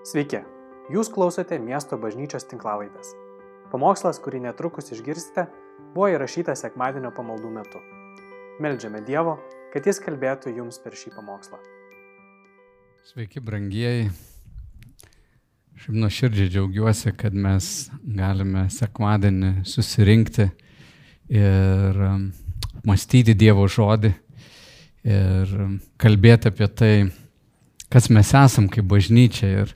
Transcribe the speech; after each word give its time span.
Sveiki, 0.00 0.38
jūs 0.88 1.10
klausote 1.12 1.58
miesto 1.60 1.98
bažnyčios 2.00 2.46
tinklavaitės. 2.48 3.10
Pamokslas, 3.68 4.16
kurį 4.24 4.38
netrukus 4.46 4.88
išgirsite, 4.94 5.44
buvo 5.92 6.08
įrašytas 6.14 6.64
sekmadienio 6.64 7.10
pamaldų 7.12 7.50
metu. 7.52 7.82
Meldžiame 8.64 9.02
Dievo, 9.04 9.36
kad 9.74 9.84
Jis 9.84 10.00
kalbėtų 10.00 10.54
jums 10.56 10.80
per 10.80 10.96
šį 10.96 11.12
pamokslą. 11.18 11.60
Sveiki, 13.12 13.44
brangieji. 13.44 14.08
Šiaip 15.84 16.00
nuoširdžiai 16.00 16.48
džiaugiuosi, 16.56 17.12
kad 17.20 17.36
mes 17.36 17.90
galime 18.00 18.70
sekmadienį 18.72 19.54
susirinkti 19.68 20.48
ir 21.28 22.04
um, 22.08 22.30
mąstyti 22.88 23.36
Dievo 23.36 23.68
žodį 23.68 24.16
ir 25.12 25.58
um, 25.60 25.80
kalbėti 26.00 26.48
apie 26.48 26.72
tai, 26.72 26.94
kas 27.90 28.10
mes 28.10 28.34
esam 28.38 28.68
kaip 28.70 28.86
bažnyčia. 28.90 29.50
Ir 29.64 29.72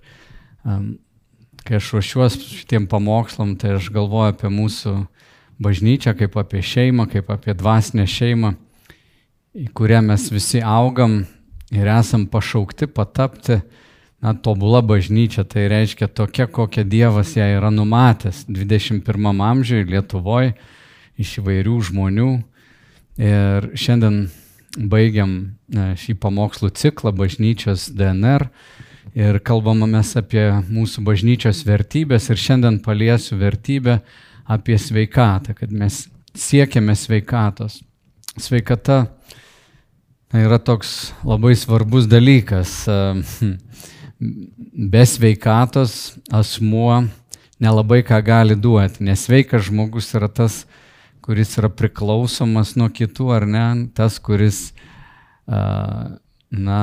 kai 0.64 1.78
aš 1.78 1.92
ruošiuos 1.94 2.38
šitiem 2.40 2.88
pamokslom, 2.90 3.54
tai 3.60 3.76
aš 3.78 3.90
galvoju 3.94 4.34
apie 4.34 4.50
mūsų 4.52 4.96
bažnyčią 5.62 6.14
kaip 6.18 6.36
apie 6.40 6.62
šeimą, 6.64 7.08
kaip 7.12 7.30
apie 7.32 7.54
dvasinę 7.56 8.06
šeimą, 8.10 8.54
į 9.54 9.68
kurią 9.76 10.02
mes 10.04 10.26
visi 10.32 10.60
augam 10.64 11.22
ir 11.74 11.88
esam 11.94 12.26
pašaukti 12.30 12.88
patapti, 12.90 13.60
na, 14.24 14.32
tobula 14.34 14.80
bažnyčia. 14.82 15.44
Tai 15.44 15.66
reiškia 15.70 16.08
tokia, 16.08 16.48
kokią 16.48 16.86
Dievas 16.88 17.34
ją 17.36 17.46
yra 17.58 17.70
numatęs 17.70 18.46
21 18.48 19.42
amžiuje 19.44 19.84
Lietuvoje 19.92 20.54
iš 21.20 21.38
įvairių 21.42 21.76
žmonių. 21.90 22.30
Ir 23.20 23.68
šiandien 23.78 24.24
baigiam 24.90 25.54
šį 25.70 26.16
pamokslų 26.18 26.72
ciklą 26.74 27.12
bažnyčios 27.14 27.86
DNR 27.94 28.48
ir 29.12 29.38
kalbame 29.44 29.86
mes 29.90 30.14
apie 30.16 30.46
mūsų 30.70 31.04
bažnyčios 31.04 31.64
vertybės 31.66 32.30
ir 32.30 32.40
šiandien 32.40 32.80
paliesiu 32.84 33.36
vertybę 33.40 33.98
apie 34.44 34.78
sveikatą, 34.80 35.54
kad 35.58 35.72
mes 35.72 36.06
siekiame 36.34 36.96
sveikatos. 36.96 37.82
Sveikata 38.40 39.04
yra 40.34 40.58
toks 40.58 41.12
labai 41.24 41.54
svarbus 41.58 42.08
dalykas. 42.10 42.82
Be 44.74 45.04
sveikatos 45.06 46.16
asmuo 46.32 47.04
nelabai 47.62 48.02
ką 48.06 48.18
gali 48.24 48.56
duoti, 48.58 49.04
nes 49.06 49.26
sveikas 49.26 49.68
žmogus 49.68 50.10
yra 50.16 50.28
tas, 50.28 50.64
kuris 51.24 51.54
yra 51.60 51.70
priklausomas 51.72 52.74
nuo 52.76 52.90
kitų, 52.92 53.30
ar 53.32 53.46
ne, 53.48 53.66
tas, 53.96 54.18
kuris, 54.20 54.72
na, 55.46 56.80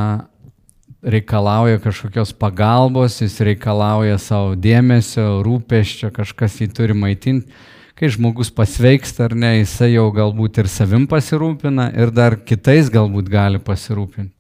reikalauja 1.04 1.80
kažkokios 1.82 2.34
pagalbos, 2.34 3.22
jis 3.22 3.40
reikalauja 3.42 4.18
savo 4.22 4.56
dėmesio, 4.56 5.42
rūpeščio, 5.46 6.12
kažkas 6.14 6.60
jį 6.62 6.70
turi 6.78 6.98
maitinti. 6.98 7.50
Kai 7.98 8.10
žmogus 8.10 8.50
pasveiksta 8.54 9.28
ar 9.28 9.36
ne, 9.38 9.56
jisai 9.60 9.92
jau 9.92 10.08
galbūt 10.14 10.62
ir 10.64 10.70
savim 10.72 11.04
pasirūpina 11.10 11.92
ir 11.94 12.14
dar 12.14 12.40
kitais 12.42 12.90
galbūt 12.90 13.30
gali 13.30 13.62
pasirūpinti. 13.62 14.34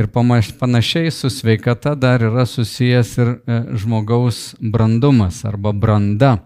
Ir 0.00 0.06
panašiai 0.08 1.10
su 1.12 1.28
sveikata 1.28 1.92
dar 1.98 2.22
yra 2.24 2.46
susijęs 2.48 3.10
ir 3.20 3.34
žmogaus 3.82 4.54
brandumas 4.60 5.42
arba 5.44 5.74
branda 5.76 6.38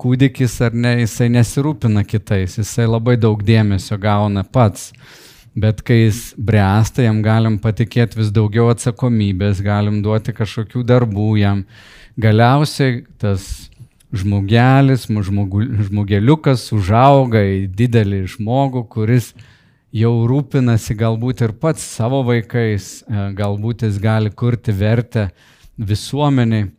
kūdikis 0.00 0.58
ar 0.66 0.74
ne, 0.74 0.94
jisai 1.02 1.30
nesirūpina 1.32 2.04
kitais, 2.06 2.58
jisai 2.58 2.86
labai 2.88 3.16
daug 3.20 3.42
dėmesio 3.42 3.98
gauna 4.00 4.44
pats. 4.44 4.92
Bet 5.54 5.84
kai 5.86 6.00
jis 6.08 6.32
bręsta, 6.34 7.04
jam 7.06 7.20
galim 7.22 7.60
patikėti 7.62 8.18
vis 8.18 8.32
daugiau 8.34 8.72
atsakomybės, 8.72 9.62
galim 9.62 10.00
duoti 10.02 10.34
kažkokių 10.34 10.82
darbų 10.88 11.28
jam. 11.38 11.62
Galiausiai 12.18 13.04
tas 13.22 13.70
žmogelis, 14.14 15.06
žmogu, 15.06 15.62
žmogeliukas 15.86 16.66
užauga 16.74 17.42
į 17.46 17.66
didelį 17.70 18.24
žmogų, 18.34 18.84
kuris 18.90 19.32
jau 19.94 20.12
rūpinasi 20.26 20.96
galbūt 20.98 21.44
ir 21.46 21.54
pats 21.58 21.86
savo 21.86 22.24
vaikais, 22.26 23.04
galbūt 23.38 23.86
jis 23.86 24.00
gali 24.02 24.34
kurti 24.34 24.74
vertę 24.74 25.28
visuomeniai. 25.78 26.72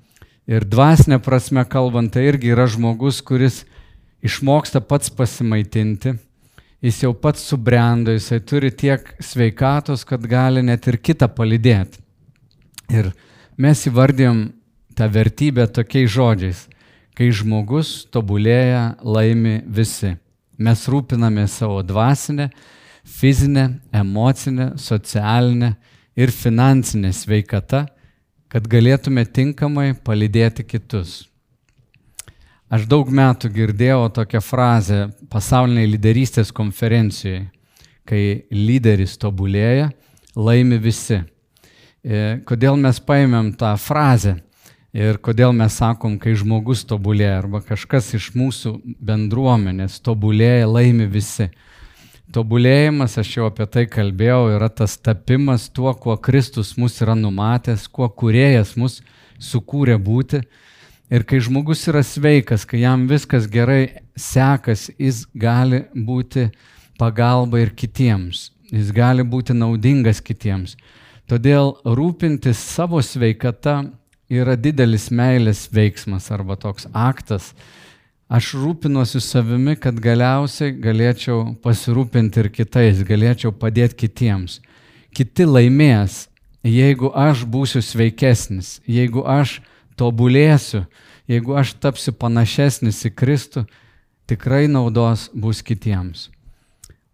Ir 0.52 0.68
dvasinė 0.68 1.18
prasme 1.26 1.64
kalbant, 1.66 2.12
tai 2.14 2.28
irgi 2.30 2.52
yra 2.54 2.68
žmogus, 2.70 3.24
kuris 3.26 3.64
išmoksta 4.26 4.84
pats 4.84 5.10
pasimaitinti, 5.10 6.20
jis 6.86 7.02
jau 7.02 7.14
pats 7.18 7.42
subrendo, 7.50 8.14
jisai 8.14 8.40
turi 8.46 8.70
tiek 8.72 9.08
sveikatos, 9.24 10.06
kad 10.06 10.26
gali 10.30 10.62
net 10.66 10.86
ir 10.88 11.00
kitą 11.02 11.28
palidėti. 11.34 12.02
Ir 12.94 13.10
mes 13.58 13.82
įvardėjom 13.90 14.44
tą 14.96 15.10
vertybę 15.10 15.66
tokiais 15.74 16.12
žodžiais, 16.14 16.62
kai 17.18 17.32
žmogus 17.34 18.06
tobulėja, 18.14 19.00
laimi 19.02 19.64
visi. 19.66 20.14
Mes 20.62 20.86
rūpiname 20.88 21.48
savo 21.52 21.82
dvasinę, 21.84 22.52
fizinę, 23.04 23.66
emocinę, 23.92 24.76
socialinę 24.80 25.74
ir 26.16 26.32
finansinę 26.32 27.12
sveikatą 27.14 27.86
kad 28.56 28.70
galėtume 28.72 29.26
tinkamai 29.28 29.90
palydėti 30.08 30.64
kitus. 30.64 31.26
Aš 32.76 32.84
daug 32.92 33.08
metų 33.08 33.48
girdėjau 33.56 34.10
tokią 34.12 34.40
frazę 34.44 34.96
pasauliniai 35.32 35.88
lyderystės 35.94 36.50
konferencijoje, 36.52 37.46
kai 38.04 38.24
lyderis 38.52 39.14
tobulėja, 39.22 39.92
laimi 40.36 40.80
visi. 40.84 41.22
E, 41.22 42.42
kodėl 42.44 42.76
mes 42.82 43.00
paėmėm 43.00 43.54
tą 43.62 43.70
frazę 43.80 44.34
ir 44.92 45.22
kodėl 45.24 45.56
mes 45.56 45.78
sakom, 45.80 46.18
kai 46.20 46.34
žmogus 46.36 46.84
tobulėja 46.90 47.38
arba 47.46 47.64
kažkas 47.64 48.12
iš 48.20 48.34
mūsų 48.36 48.76
bendruomenės 49.00 50.02
tobulėja, 50.04 50.68
laimi 50.68 51.08
visi. 51.16 51.48
Tobulėjimas, 52.36 53.16
aš 53.22 53.38
jau 53.38 53.48
apie 53.54 53.70
tai 53.72 53.86
kalbėjau, 53.88 54.50
yra 54.58 54.68
tas 54.68 54.98
tapimas 55.00 55.70
tuo, 55.72 55.94
kuo 55.96 56.18
Kristus 56.18 56.76
mus 56.82 57.00
yra 57.06 57.16
numatęs, 57.16 57.88
kuo 57.88 58.12
kuriejas 58.12 58.76
mus 58.76 59.00
sukūrė 59.40 59.96
būti. 60.02 60.44
Ir 61.14 61.26
kai 61.28 61.40
žmogus 61.44 61.86
yra 61.92 62.02
sveikas, 62.04 62.66
kai 62.66 62.82
jam 62.82 63.06
viskas 63.10 63.46
gerai 63.52 64.02
sekas, 64.18 64.90
jis 64.98 65.26
gali 65.38 65.84
būti 65.94 66.50
pagalba 67.00 67.62
ir 67.62 67.76
kitiems, 67.78 68.50
jis 68.72 68.90
gali 68.96 69.24
būti 69.24 69.54
naudingas 69.54 70.24
kitiems. 70.26 70.74
Todėl 71.30 71.76
rūpintis 71.86 72.58
savo 72.58 73.02
sveikata 73.02 73.84
yra 74.30 74.56
didelis 74.58 75.12
meilės 75.14 75.68
veiksmas 75.74 76.32
arba 76.34 76.58
toks 76.58 76.90
aktas, 76.94 77.54
Aš 78.26 78.56
rūpinuosi 78.58 79.20
savimi, 79.22 79.76
kad 79.78 80.00
galiausiai 80.02 80.72
galėčiau 80.82 81.52
pasirūpinti 81.62 82.42
ir 82.42 82.48
kitais, 82.50 83.04
galėčiau 83.06 83.52
padėti 83.54 84.00
kitiems. 84.00 84.64
Kiti 85.14 85.46
laimės, 85.46 86.24
jeigu 86.66 87.12
aš 87.14 87.44
būsiu 87.46 87.84
sveikesnis, 87.86 88.80
jeigu 88.90 89.22
aš 89.30 89.60
tobulėsiu, 90.00 90.86
jeigu 91.30 91.56
aš 91.58 91.76
tapsiu 91.82 92.14
panašesnis 92.14 93.04
į 93.10 93.12
Kristų, 93.16 93.66
tikrai 94.30 94.66
naudos 94.72 95.30
bus 95.34 95.62
kitiems. 95.66 96.30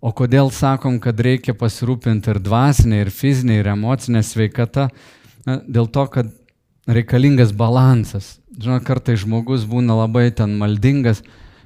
O 0.02 0.10
kodėl 0.18 0.50
sakom, 0.50 0.98
kad 0.98 1.20
reikia 1.22 1.54
pasirūpinti 1.54 2.32
ir 2.34 2.40
dvasinė, 2.42 3.04
ir 3.04 3.12
fizinė, 3.14 3.60
ir 3.62 3.68
emocinė 3.76 4.24
sveikata? 4.26 4.88
Na, 5.46 5.60
dėl 5.62 5.86
to, 5.94 6.08
kad 6.10 6.32
reikalingas 6.90 7.54
balansas. 7.54 8.40
Žinoma, 8.58 8.82
kartai 8.86 9.16
žmogus 9.22 9.68
būna 9.70 9.96
labai 10.02 10.32
ten 10.34 10.58
maldingas, 10.58 11.22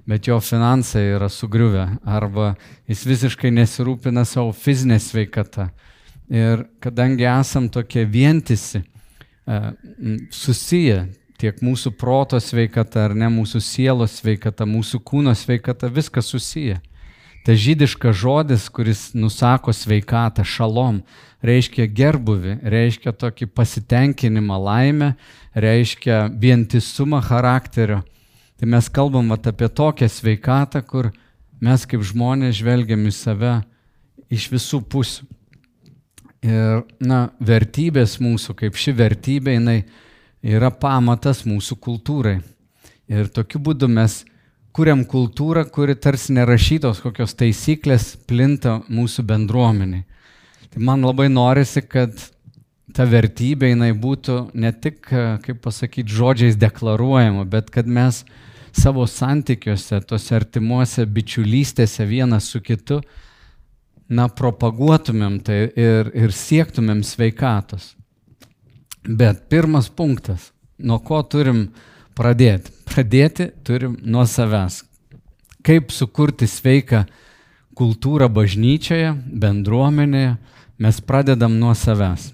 bet 0.06 0.28
jo 0.28 0.38
finansai 0.44 1.06
yra 1.16 1.30
sugriuvę 1.31 1.88
arba 2.04 2.54
jis 2.90 3.06
visiškai 3.08 3.54
nesirūpina 3.56 4.25
savo 4.28 4.52
fizinę 4.54 5.00
sveikatą. 5.02 5.70
Ir 6.30 6.66
kadangi 6.84 7.25
esam 7.30 7.70
tokie 7.70 8.04
vientisi, 8.06 8.84
susiję 10.31 11.06
tiek 11.38 11.59
mūsų 11.62 11.92
proto 12.00 12.39
sveikata 12.42 13.06
ar 13.09 13.15
ne 13.15 13.27
mūsų 13.30 13.62
sielos 13.62 14.19
sveikata, 14.21 14.65
mūsų 14.65 15.01
kūno 15.06 15.36
sveikata, 15.36 15.89
viskas 15.92 16.31
susiję. 16.31 16.80
Ta 17.45 17.53
žydiškas 17.53 18.15
žodis, 18.18 18.69
kuris 18.74 19.12
nusako 19.13 19.74
sveikatą, 19.75 20.42
šalom, 20.42 21.03
reiškia 21.45 21.86
gerbuvi, 21.86 22.56
reiškia 22.63 23.13
tokį 23.13 23.51
pasitenkinimą, 23.53 24.57
laimę, 24.57 25.12
reiškia 25.53 26.25
vientisumą 26.41 27.21
charakterio. 27.21 28.01
Tai 28.57 28.71
mes 28.71 28.89
kalbam 28.89 29.30
apie 29.36 29.69
tokią 29.69 30.09
sveikatą, 30.09 30.81
kur 30.81 31.12
mes 31.62 31.86
kaip 31.86 32.01
žmonės 32.01 32.57
žvelgiam 32.63 33.06
į 33.06 33.13
save 33.13 33.56
iš 34.33 34.50
visų 34.50 34.81
pusių. 34.89 35.35
Ir, 36.45 36.83
na, 37.01 37.30
vertybės 37.42 38.19
mūsų, 38.21 38.53
kaip 38.59 38.77
ši 38.77 38.94
vertybė, 39.00 39.56
jinai 39.56 39.80
yra 40.45 40.69
pamatas 40.69 41.42
mūsų 41.47 41.77
kultūrai. 41.81 42.38
Ir 43.09 43.30
tokiu 43.33 43.62
būdu 43.65 43.89
mes 43.89 44.19
kuriam 44.75 45.06
kultūrą, 45.07 45.63
kuri 45.71 45.95
tarsi 45.95 46.36
nerašytos 46.36 47.00
kokios 47.01 47.33
taisyklės 47.39 48.13
plinta 48.27 48.81
mūsų 48.92 49.25
bendruomeniai. 49.30 50.03
Tai 50.74 50.83
man 50.83 51.06
labai 51.07 51.30
norisi, 51.31 51.81
kad 51.81 52.13
ta 52.95 53.06
vertybė 53.07 53.71
jinai 53.71 53.94
būtų 53.98 54.39
ne 54.53 54.71
tik, 54.75 55.00
kaip 55.07 55.62
pasakyti, 55.63 56.12
žodžiais 56.12 56.59
deklaruojama, 56.59 57.45
bet 57.48 57.71
kad 57.74 57.88
mes 57.88 58.21
savo 58.75 59.06
santykiuose, 59.07 60.01
tose 60.03 60.36
artimuose 60.36 61.07
bičiulystėse 61.07 62.06
vienas 62.09 62.51
su 62.51 62.62
kitu, 62.62 63.00
na, 64.10 64.28
propaguotumėm 64.30 65.40
tai 65.46 65.60
ir, 65.75 66.12
ir 66.13 66.34
siektumėm 66.34 67.04
sveikatos. 67.06 67.94
Bet 69.06 69.46
pirmas 69.50 69.90
punktas, 69.90 70.52
nuo 70.78 71.00
ko 71.06 71.22
turim 71.24 71.68
pradėti? 72.18 72.74
Pradėti 72.90 73.50
turim 73.66 73.98
nuo 74.02 74.25
savęs. 74.30 74.84
Kaip 75.66 75.92
sukurti 75.94 76.48
sveiką 76.50 77.04
kultūrą 77.75 78.30
bažnyčioje, 78.31 79.12
bendruomenėje, 79.42 80.36
mes 80.80 81.01
pradedam 81.01 81.58
nuo 81.60 81.74
savęs. 81.78 82.31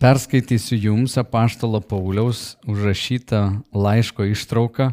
Perskaitysiu 0.00 0.78
jums 0.80 1.18
apaštalo 1.20 1.82
Pauliaus 1.84 2.54
užrašytą 2.64 3.40
laiško 3.76 4.30
ištrauką 4.32 4.90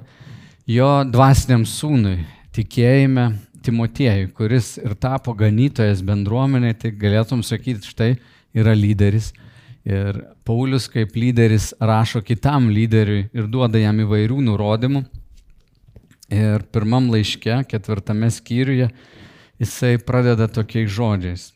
jo 0.68 0.90
dvasiniam 1.08 1.64
sūnui, 1.64 2.26
tikėjime 2.52 3.30
Timotiejui, 3.68 4.30
kuris 4.36 4.76
ir 4.82 4.96
tapo 5.00 5.36
ganytojas 5.38 6.02
bendruomenė, 6.08 6.74
tai 6.80 6.94
galėtum 6.96 7.44
sakyti, 7.46 7.92
štai 7.92 8.14
yra 8.58 8.76
lyderis. 8.78 9.34
Ir 9.88 10.20
Paulius 10.48 10.90
kaip 10.92 11.16
lyderis 11.16 11.74
rašo 11.80 12.24
kitam 12.26 12.72
lyderiui 12.74 13.28
ir 13.36 13.52
duoda 13.52 13.80
jam 13.80 14.00
įvairių 14.04 14.40
nurodymų. 14.50 15.04
Ir 16.34 16.66
pirmam 16.76 17.12
laiške, 17.14 17.62
ketvirtame 17.72 18.28
skyriuje, 18.34 18.90
jisai 19.64 19.94
pradeda 20.04 20.50
tokiais 20.52 20.92
žodžiais 20.92 21.52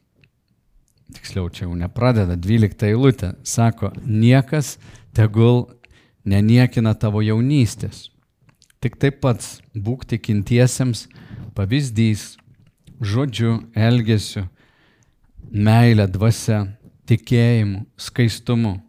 tiksliau 1.12 1.50
čia 1.50 1.66
jau 1.68 1.76
nepradeda, 1.78 2.38
12 2.40 2.88
eilutė, 2.88 3.34
sako, 3.44 3.92
niekas 4.06 4.78
tegul 5.16 5.68
neniekina 6.28 6.94
tavo 6.96 7.22
jaunystės. 7.26 8.10
Tik 8.82 8.98
taip 9.02 9.20
pats 9.22 9.60
būk 9.76 10.08
tikintiesiems 10.10 11.06
pavyzdys 11.62 12.40
žodžiu, 13.02 13.60
elgesiu, 13.78 14.48
meilė, 15.54 16.08
dvasia, 16.10 16.64
tikėjimu, 17.10 17.84
skaistumu. 18.02 18.80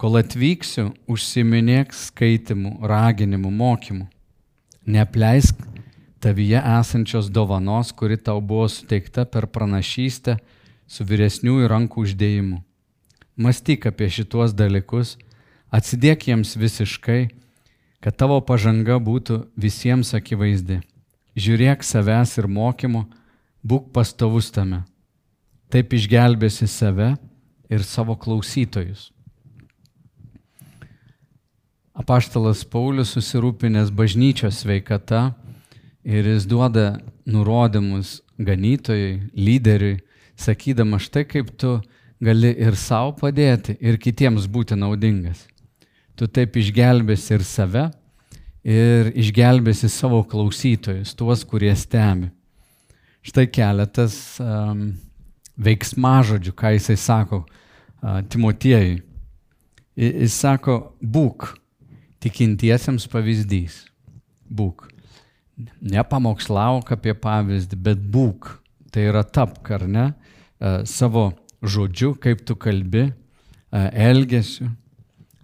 Kol 0.00 0.20
atvyksiu, 0.20 0.90
užsiminėk 1.10 1.92
skaitimu, 1.92 2.78
raginimu, 2.86 3.50
mokymu. 3.50 4.06
Neapleisk 4.86 5.58
tavyje 6.22 6.62
esančios 6.78 7.28
dovanos, 7.28 7.90
kuri 7.92 8.16
tau 8.16 8.40
buvo 8.40 8.68
suteikta 8.70 9.26
per 9.26 9.48
pranašystę 9.50 10.38
su 10.90 11.06
vyresniųjų 11.06 11.68
rankų 11.74 12.06
uždėjimu. 12.06 12.60
Mąstyk 13.40 13.88
apie 13.90 14.08
šituos 14.14 14.54
dalykus, 14.56 15.16
atsidėk 15.74 16.28
jiems 16.30 16.54
visiškai, 16.60 17.28
kad 18.00 18.16
tavo 18.16 18.40
pažanga 18.40 18.96
būtų 19.02 19.42
visiems 19.60 20.14
akivaizdi. 20.16 20.80
Žiūrėk 21.40 21.84
savęs 21.86 22.36
ir 22.40 22.48
mokymu, 22.50 23.04
būk 23.64 23.90
pastovus 23.94 24.50
tame. 24.52 24.82
Taip 25.70 25.94
išgelbėsi 25.94 26.66
save 26.68 27.14
ir 27.70 27.84
savo 27.86 28.16
klausytojus. 28.18 29.10
Apaštalas 32.00 32.64
Paulius 32.64 33.12
susirūpinęs 33.14 33.92
bažnyčios 33.94 34.62
sveikata 34.62 35.30
ir 36.04 36.26
jis 36.26 36.46
duoda 36.48 36.98
nurodymus 37.28 38.20
ganytojui, 38.40 39.30
lyderiui, 39.36 40.00
sakydama 40.36 40.98
štai 41.02 41.26
kaip 41.28 41.52
tu 41.60 41.76
gali 42.20 42.52
ir 42.56 42.76
savo 42.76 43.12
padėti, 43.20 43.76
ir 43.80 44.00
kitiems 44.00 44.48
būti 44.48 44.78
naudingas. 44.78 45.44
Tu 46.16 46.28
taip 46.28 46.56
išgelbėsi 46.56 47.36
ir 47.36 47.44
save, 47.44 47.86
ir 48.64 49.12
išgelbėsi 49.18 49.88
savo 49.92 50.22
klausytojus, 50.28 51.14
tuos, 51.16 51.44
kurie 51.48 51.72
stebi. 51.76 52.30
Štai 53.20 53.46
keletas 53.52 54.14
um, 54.40 54.90
veiksmažodžių, 55.60 56.54
ką 56.56 56.74
jisai 56.76 56.96
sako 57.00 57.42
uh, 57.44 58.20
Timotiejui. 58.32 59.00
Jis 60.00 60.36
sako, 60.40 60.94
būk 61.02 61.50
tikintiesiems 62.24 63.08
pavyzdys. 63.10 63.82
Būk. 64.50 64.86
Nepamokslauk 65.80 66.92
apie 66.94 67.14
pavyzdį, 67.16 67.78
bet 67.84 68.00
būk. 68.12 68.54
Tai 68.90 69.04
yra 69.06 69.22
tapk, 69.22 69.68
ar 69.76 69.86
ne? 69.86 70.06
E, 70.58 70.70
savo 70.88 71.30
žodžiu, 71.62 72.14
kaip 72.18 72.42
tu 72.48 72.56
kalbi, 72.58 73.04
e, 73.06 73.82
elgesiu, 74.08 74.70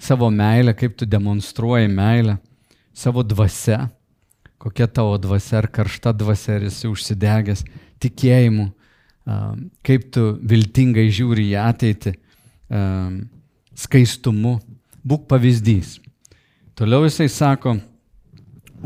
savo 0.02 0.30
meilę, 0.34 0.74
kaip 0.74 0.96
tu 0.98 1.06
demonstruoji 1.06 1.92
meilę, 1.92 2.38
savo 2.96 3.22
dvasia, 3.26 3.90
kokia 4.62 4.88
tavo 4.88 5.18
dvasia, 5.20 5.60
ar 5.60 5.68
karšta 5.68 6.14
dvasia, 6.16 6.56
ar 6.56 6.66
esi 6.70 6.88
užsidegęs 6.88 7.64
tikėjimu, 8.02 8.70
kaip 9.84 10.08
tu 10.14 10.24
viltingai 10.40 11.08
žiūri 11.12 11.50
į 11.50 11.58
ateitį, 11.60 12.14
skaistumu, 13.76 14.56
būk 15.06 15.26
pavyzdys. 15.30 15.98
Toliau 16.76 17.04
jisai 17.06 17.28
sako, 17.32 17.76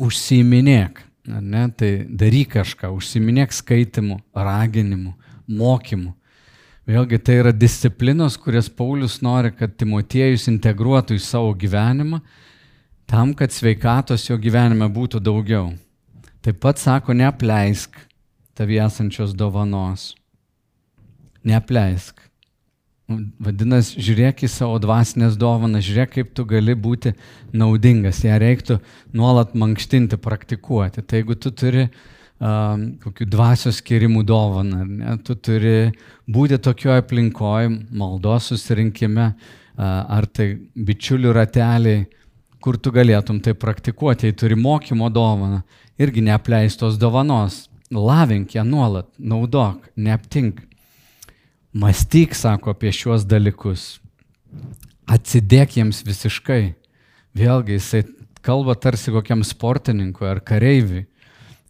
užsiminėk, 0.00 1.00
ne, 1.26 1.64
tai 1.76 1.90
daryk 2.06 2.56
kažką, 2.56 2.90
užsiminėk 2.96 3.54
skaitimu, 3.54 4.20
raginimu, 4.34 5.14
mokymu. 5.46 6.14
Vėlgi 6.90 7.18
tai 7.22 7.36
yra 7.42 7.52
disciplinos, 7.54 8.38
kurias 8.40 8.70
Paulius 8.72 9.20
nori, 9.22 9.52
kad 9.54 9.76
Timotiejus 9.78 10.48
integruotų 10.50 11.18
į 11.18 11.22
savo 11.22 11.52
gyvenimą, 11.54 12.18
tam, 13.10 13.34
kad 13.34 13.50
sveikatos 13.50 14.28
jo 14.28 14.38
gyvenime 14.38 14.86
būtų 14.92 15.20
daugiau. 15.22 15.72
Taip 16.40 16.60
pat 16.62 16.78
sako, 16.80 17.16
neapleisk 17.18 17.98
tavi 18.56 18.78
esančios 18.80 19.34
dovanos. 19.36 20.12
Neapleisk. 21.44 22.20
Vadinasi, 23.10 23.98
žiūrėk 24.06 24.44
į 24.46 24.50
savo 24.52 24.78
dvasinės 24.78 25.34
dovanas, 25.40 25.82
žiūrėk, 25.88 26.12
kaip 26.14 26.30
tu 26.36 26.44
gali 26.46 26.76
būti 26.78 27.14
naudingas. 27.56 28.22
Ja 28.22 28.38
reiktų 28.38 28.78
nuolat 29.16 29.56
mankštinti, 29.58 30.20
praktikuoti. 30.20 31.02
Tai 31.02 31.18
jeigu 31.18 31.34
tu 31.34 31.50
turi 31.50 31.88
uh, 31.88 32.10
kokių 32.40 33.26
dvasios 33.28 33.80
skirimų 33.82 34.22
dovaną. 34.24 34.84
Ne? 34.86 35.16
Tu 35.26 35.34
turi 35.34 35.74
būti 36.30 36.60
tokioje 36.62 37.02
aplinkoje, 37.02 37.72
maldos 37.90 38.52
susirinkime, 38.52 39.32
ar 39.80 40.26
tai 40.28 40.54
bičiulių 40.76 41.32
rateliai, 41.36 42.06
kur 42.62 42.78
tu 42.78 42.92
galėtum 42.94 43.40
tai 43.44 43.54
praktikuoti, 43.56 44.28
jei 44.28 44.36
turi 44.36 44.56
mokymo 44.58 45.10
dovaną, 45.12 45.62
irgi 46.00 46.24
neapleistos 46.26 46.98
dovanos. 47.00 47.66
Lavink 47.90 48.54
ją 48.54 48.62
nuolat, 48.62 49.08
naudok, 49.18 49.88
neaptink. 49.96 50.60
Mąstyk, 51.74 52.36
sako, 52.38 52.74
apie 52.76 52.92
šiuos 52.94 53.24
dalykus. 53.26 53.98
Atsidėk 55.10 55.74
jiems 55.78 56.04
visiškai. 56.06 56.76
Vėlgi, 57.34 57.78
jisai 57.78 58.04
kalba 58.46 58.76
tarsi 58.78 59.10
kokiam 59.14 59.42
sportininkui 59.46 60.28
ar 60.30 60.42
kareiviui 60.46 61.08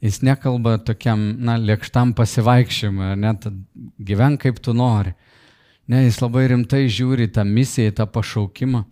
Jis 0.01 0.23
nekalba 0.25 0.79
tokiam, 0.81 1.21
na, 1.45 1.59
lėkštam 1.61 2.15
pasivaikščiojimui, 2.17 3.11
net 3.21 3.45
gyven 4.01 4.39
kaip 4.41 4.57
tu 4.65 4.73
nori. 4.73 5.13
Ne, 5.91 6.07
jis 6.07 6.23
labai 6.23 6.47
rimtai 6.49 6.87
žiūri 6.89 7.29
tą 7.35 7.45
misiją, 7.45 7.93
tą 7.99 8.07
pašaukimą 8.09 8.87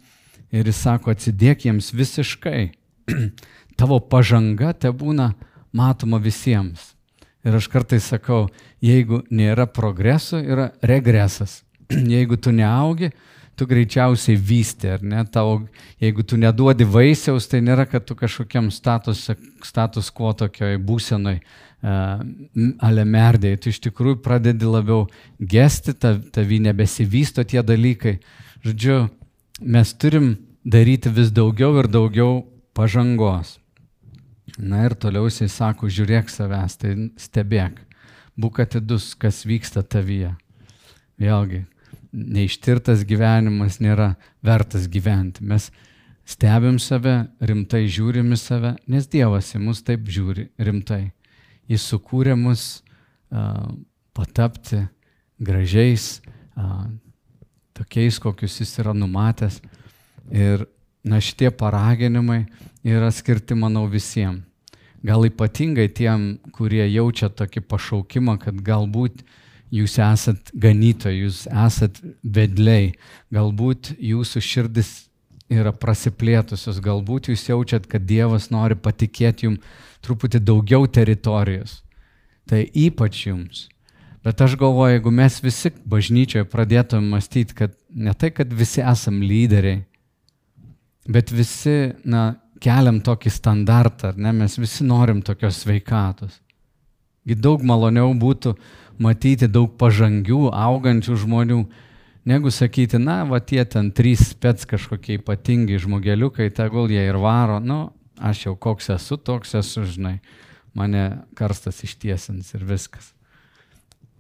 ir 0.54 0.68
jis 0.68 0.82
sako, 0.84 1.12
atsidėk 1.14 1.66
jiems 1.68 1.92
visiškai. 1.94 2.70
Tavo 3.78 4.00
pažanga 4.00 4.72
te 4.74 4.90
būna 4.90 5.32
matoma 5.76 6.20
visiems. 6.22 6.94
Ir 7.46 7.54
aš 7.54 7.68
kartais 7.70 8.08
sakau, 8.10 8.48
jeigu 8.82 9.22
nėra 9.30 9.68
progreso, 9.70 10.40
yra 10.40 10.70
regresas. 10.82 11.62
jeigu 12.14 12.36
tu 12.36 12.52
neaugi, 12.52 13.12
tu 13.58 13.66
greičiausiai 13.66 14.38
vysti, 14.38 14.90
ar 14.96 15.02
ne? 15.02 15.22
Tau, 15.32 15.62
jeigu 16.02 16.22
tu 16.22 16.38
neduodi 16.38 16.86
vaisiaus, 16.86 17.48
tai 17.50 17.62
nėra, 17.64 17.88
kad 17.90 18.04
tu 18.06 18.14
kažkokiam 18.18 18.70
status, 18.74 19.24
status 19.66 20.10
quo 20.14 20.30
tokioj 20.36 20.78
būsenoj 20.78 21.40
uh, 21.40 21.56
ale 21.82 23.04
merdėjai, 23.06 23.60
tu 23.62 23.70
iš 23.70 23.80
tikrųjų 23.86 24.18
pradedi 24.22 24.66
labiau 24.66 25.06
gesti, 25.38 25.94
tav, 25.94 26.20
tavy 26.34 26.58
nebesivysto 26.62 27.44
tie 27.46 27.62
dalykai. 27.62 28.18
Žodžiu, 28.66 29.04
mes 29.60 29.94
turim 29.94 30.36
daryti 30.64 31.10
vis 31.10 31.30
daugiau 31.34 31.78
ir 31.80 31.88
daugiau 31.90 32.42
pažangos. 32.74 33.58
Na 34.58 34.84
ir 34.86 34.94
toliau 34.98 35.28
jisai 35.28 35.48
sako, 35.52 35.90
žiūrėk 35.92 36.30
savęs, 36.32 36.78
tai 36.80 36.94
stebėk, 37.20 37.78
būk 38.38 38.62
atidus, 38.64 39.12
kas 39.14 39.44
vyksta 39.46 39.84
tavyje. 39.86 40.32
Vėlgi, 41.18 41.64
neištirtas 42.12 43.04
gyvenimas 43.06 43.78
nėra 43.82 44.14
vertas 44.44 44.88
gyventi. 44.90 45.44
Mes 45.46 45.68
stebim 46.28 46.78
save, 46.82 47.28
rimtai 47.40 47.86
žiūrim 47.90 48.32
į 48.34 48.40
save, 48.40 48.74
nes 48.90 49.06
Dievas 49.10 49.52
į 49.54 49.62
mus 49.62 49.82
taip 49.86 50.08
žiūri 50.10 50.48
rimtai. 50.58 51.10
Jis 51.68 51.84
sukūrė 51.92 52.34
mus 52.38 52.80
uh, 53.30 53.68
patapti 54.16 54.86
gražiais, 55.38 56.18
uh, 56.56 56.88
tokiais, 57.78 58.18
kokius 58.22 58.58
jis 58.60 58.74
yra 58.82 58.94
numatęs. 58.96 59.60
Ir 60.34 60.66
na, 61.06 61.20
šitie 61.22 61.50
paraginimai 61.54 62.44
yra 62.84 63.10
skirti, 63.14 63.56
manau, 63.56 63.86
visiems. 63.90 64.44
Gal 65.06 65.22
ypatingai 65.28 65.86
tiem, 65.94 66.32
kurie 66.50 66.82
jaučia 66.90 67.28
tokį 67.30 67.62
pašaukimą, 67.70 68.34
kad 68.42 68.56
galbūt 68.66 69.20
jūs 69.70 69.94
esat 70.02 70.50
ganytojai, 70.58 71.20
jūs 71.22 71.44
esat 71.46 72.00
vedliai, 72.24 72.96
galbūt 73.30 73.92
jūsų 73.94 74.42
širdis 74.42 74.90
yra 75.48 75.70
prasiplėtusios, 75.70 76.80
galbūt 76.82 77.30
jūs 77.30 77.46
jaučiat, 77.46 77.86
kad 77.86 78.04
Dievas 78.08 78.50
nori 78.50 78.74
patikėti 78.74 79.46
jums 79.46 79.62
truputį 80.04 80.42
daugiau 80.44 80.86
teritorijos. 80.90 81.82
Tai 82.48 82.64
ypač 82.74 83.26
jums. 83.26 83.66
Bet 84.24 84.40
aš 84.42 84.56
galvoju, 84.58 84.96
jeigu 84.96 85.12
mes 85.14 85.38
visi 85.42 85.70
bažnyčioje 85.86 86.48
pradėtume 86.50 87.14
mąstyti, 87.14 87.54
kad 87.54 87.74
ne 87.94 88.14
tai, 88.18 88.32
kad 88.34 88.50
visi 88.52 88.82
esam 88.82 89.20
lyderiai, 89.22 89.84
bet 91.08 91.30
visi, 91.32 91.94
na, 92.04 92.34
keliam 92.62 92.98
tokį 93.04 93.30
standartą, 93.32 94.12
ar 94.12 94.18
ne, 94.18 94.32
mes 94.34 94.58
visi 94.58 94.86
norim 94.86 95.22
tokios 95.22 95.62
sveikatos. 95.62 96.40
Daug 97.28 97.62
maloniau 97.62 98.10
būtų 98.18 98.54
matyti 98.98 99.46
daug 99.52 99.76
pažangių, 99.78 100.48
augančių 100.50 101.18
žmonių, 101.22 101.58
negu 102.28 102.50
sakyti, 102.52 102.98
na, 102.98 103.20
va 103.28 103.38
tie 103.40 103.62
ten 103.68 103.92
trys 103.94 104.32
spets 104.32 104.66
kažkokie 104.68 105.20
ypatingi 105.20 105.78
žmogeliukai, 105.84 106.48
tegul 106.56 106.90
jie 106.90 107.04
ir 107.06 107.20
varo, 107.22 107.60
nu, 107.62 107.84
aš 108.18 108.48
jau 108.48 108.56
koks 108.58 108.90
esu, 108.96 109.20
toks 109.20 109.54
esu, 109.60 109.84
žinai, 109.86 110.18
mane 110.74 111.04
karstas 111.38 111.84
ištiesins 111.86 112.50
ir 112.56 112.66
viskas. 112.66 113.12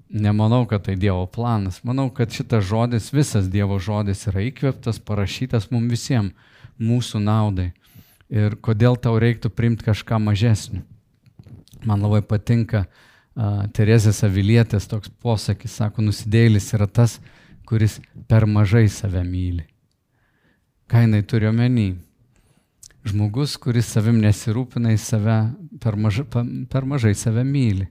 Nemanau, 0.08 0.62
kad 0.68 0.86
tai 0.86 0.96
Dievo 0.96 1.26
planas. 1.28 1.82
Manau, 1.84 2.08
kad 2.14 2.32
šitas 2.32 2.64
žodis, 2.64 3.10
visas 3.12 3.50
Dievo 3.52 3.76
žodis 3.82 4.24
yra 4.30 4.46
įkvėptas, 4.46 5.02
parašytas 5.04 5.68
mums 5.72 5.92
visiems, 5.92 6.32
mūsų 6.80 7.20
naudai. 7.20 7.72
Ir 8.32 8.56
kodėl 8.64 8.96
tau 9.00 9.18
reiktų 9.20 9.50
primti 9.52 9.84
kažką 9.84 10.20
mažesnį. 10.20 10.80
Man 11.84 12.02
labai 12.02 12.22
patinka 12.24 12.84
uh, 12.84 13.68
Terezės 13.70 14.24
Avilietės 14.26 14.88
toks 14.90 15.12
posakis, 15.22 15.76
sako, 15.78 16.02
nusidėlis 16.02 16.72
yra 16.74 16.88
tas, 16.90 17.18
kuris 17.68 18.00
per 18.26 18.48
mažai 18.50 18.88
save 18.90 19.22
myli. 19.22 19.62
Ką 20.90 21.04
jinai 21.04 21.20
turi 21.22 21.46
omeny? 21.46 21.92
Žmogus, 23.06 23.54
kuris 23.60 23.92
savim 23.92 24.18
nesirūpina, 24.24 24.90
į 24.96 24.98
save 24.98 25.36
per, 25.80 25.96
maža, 25.96 26.24
per 26.70 26.86
mažai 26.88 27.14
save 27.18 27.44
myli. 27.44 27.88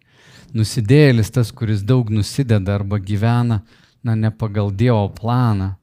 Nusidėlis 0.55 1.31
tas, 1.33 1.51
kuris 1.51 1.83
daug 1.83 2.09
nusideda 2.13 2.77
arba 2.77 2.99
gyvena, 2.99 3.61
na, 4.03 4.15
ne 4.15 4.31
pagal 4.31 4.71
Dievo 4.71 5.09
planą. 5.15 5.73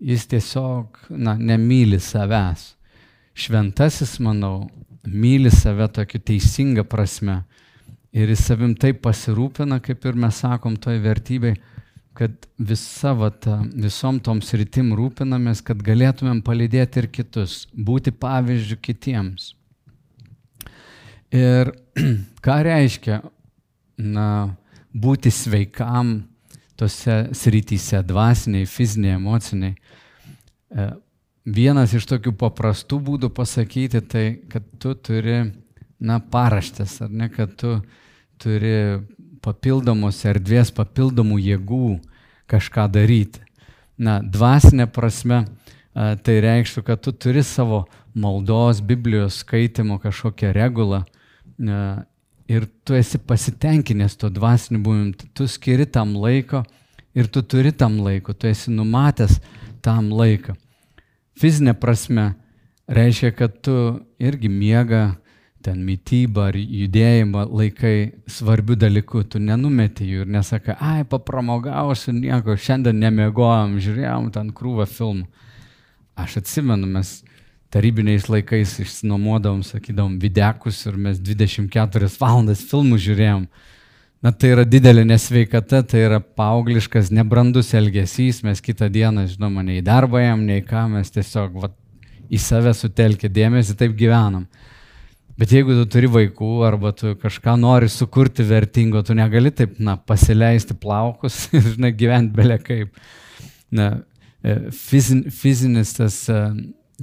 Jis 0.00 0.24
tiesiog, 0.30 0.96
na, 1.12 1.36
nemyli 1.36 2.00
savęs. 2.00 2.70
Šventasis, 3.36 4.16
manau, 4.24 4.70
myli 5.04 5.52
save 5.52 5.90
tokiu 5.92 6.20
teisinga 6.24 6.86
prasme. 6.88 7.42
Ir 8.16 8.32
jis 8.32 8.46
savim 8.48 8.72
taip 8.74 9.04
pasirūpina, 9.04 9.78
kaip 9.84 10.06
ir 10.08 10.16
mes 10.18 10.40
sakom 10.42 10.74
toj 10.80 10.98
vertybei, 11.04 11.54
kad 12.16 12.32
visa 12.58 13.12
vata, 13.14 13.60
visom 13.70 14.18
tom 14.20 14.40
sritim 14.42 14.90
rūpinamės, 14.98 15.62
kad 15.64 15.78
galėtumėm 15.84 16.42
palydėti 16.44 17.04
ir 17.04 17.08
kitus, 17.12 17.62
būti 17.72 18.12
pavyzdžių 18.12 18.80
kitiems. 18.82 19.52
Ir 21.30 21.70
ką 22.44 22.56
reiškia 22.66 23.20
na, 24.02 24.56
būti 24.90 25.30
sveikam 25.30 26.24
tose 26.80 27.28
srityse, 27.36 28.00
dvasiniai, 28.08 28.66
fiziniai, 28.66 29.18
emociniai. 29.18 29.76
E, 30.70 30.86
vienas 31.44 31.94
iš 31.94 32.08
tokių 32.10 32.32
paprastų 32.40 32.98
būdų 33.06 33.30
pasakyti, 33.36 34.00
tai 34.02 34.24
kad 34.50 34.66
tu 34.82 34.94
turi, 34.96 35.42
na, 36.00 36.18
paraštės, 36.18 36.96
ar 37.04 37.12
ne, 37.12 37.28
kad 37.30 37.54
tu 37.60 37.76
turi 38.40 38.98
papildomos 39.44 40.24
erdvės, 40.28 40.72
papildomų 40.74 41.38
jėgų 41.44 41.94
kažką 42.50 42.88
daryti. 42.90 43.44
Na, 44.00 44.18
dvasinė 44.24 44.88
prasme, 44.90 45.44
tai 45.94 46.36
reikštų, 46.42 46.82
kad 46.86 47.02
tu 47.04 47.12
turi 47.12 47.44
savo 47.44 47.84
maldos, 48.16 48.80
Biblijos 48.80 49.42
skaitimo 49.44 50.00
kažkokią 50.00 50.54
regulą 50.56 51.04
ir 52.50 52.66
tu 52.84 52.96
esi 52.98 53.18
pasitenkinęs 53.18 54.16
to 54.18 54.30
dvasiniu 54.32 54.82
buvimu, 54.82 55.12
tu 55.34 55.46
skiri 55.48 55.86
tam 55.86 56.16
laiko 56.16 56.64
ir 57.14 57.28
tu 57.28 57.42
turi 57.42 57.72
tam 57.72 58.00
laiko, 58.04 58.34
tu 58.34 58.48
esi 58.50 58.72
numatęs 58.72 59.38
tam 59.82 60.10
laiką. 60.14 60.56
Fizinė 61.40 61.74
prasme 61.78 62.34
reiškia, 62.90 63.32
kad 63.36 63.60
tu 63.64 63.74
irgi 64.18 64.50
miega, 64.50 65.16
ten 65.60 65.82
mytybą 65.84 66.46
ar 66.50 66.56
judėjimą 66.56 67.44
laikai 67.52 67.96
svarbių 68.30 68.78
dalykų, 68.80 69.24
tu 69.28 69.40
nenumeti 69.42 70.08
jų 70.08 70.24
ir 70.24 70.30
nesakai, 70.32 70.76
ai, 70.80 71.04
papramogausiu 71.04 72.14
nieko, 72.16 72.56
šiandien 72.56 72.96
nemiegojom, 73.02 73.76
žiūrėjom 73.84 74.30
ten 74.32 74.54
krūvą 74.56 74.88
filmų. 74.88 75.28
Aš 76.20 76.40
atsimenu, 76.40 76.88
mes 76.88 77.20
tarybiniais 77.70 78.26
laikais 78.30 78.76
išsinuomodavom, 78.82 79.62
sakydavom, 79.66 80.16
videkus 80.22 80.82
ir 80.90 80.96
mes 80.98 81.20
24 81.22 82.10
valandas 82.18 82.64
filmų 82.66 82.98
žiūrėjom. 83.04 83.44
Na 84.20 84.32
tai 84.36 84.50
yra 84.52 84.66
didelė 84.68 85.06
nesveikata, 85.08 85.80
tai 85.88 86.02
yra 86.04 86.18
paaugliškas, 86.20 87.08
nebrandus 87.14 87.70
elgesys, 87.78 88.42
mes 88.44 88.60
kitą 88.60 88.90
dieną, 88.92 89.24
žinoma, 89.30 89.64
nei 89.64 89.80
darbą 89.84 90.20
jam, 90.20 90.42
nei 90.44 90.60
ką, 90.66 90.82
mes 90.92 91.14
tiesiog 91.14 91.56
va, 91.62 91.70
į 92.28 92.40
save 92.42 92.74
sutelkę 92.76 93.30
dėmesį, 93.32 93.78
taip 93.80 93.94
gyvenam. 93.96 94.44
Bet 95.40 95.54
jeigu 95.54 95.72
tu 95.78 95.86
turi 95.88 96.10
vaikų 96.12 96.50
arba 96.68 96.90
tu 96.92 97.14
kažką 97.16 97.54
nori 97.56 97.88
sukurti 97.88 98.44
vertingo, 98.44 99.00
tu 99.00 99.16
negali 99.16 99.54
taip, 99.56 99.78
na, 99.80 99.94
pasileisti 99.96 100.76
plaukus 100.76 101.46
ir, 101.56 101.64
žinai, 101.78 101.94
gyventi 101.96 102.36
belia 102.36 102.58
kaip. 102.60 102.92
Na, 103.72 103.88
e, 104.44 104.58
fizin, 104.74 105.24
fizinis 105.32 105.94
tas 105.96 106.20
e, 106.28 106.42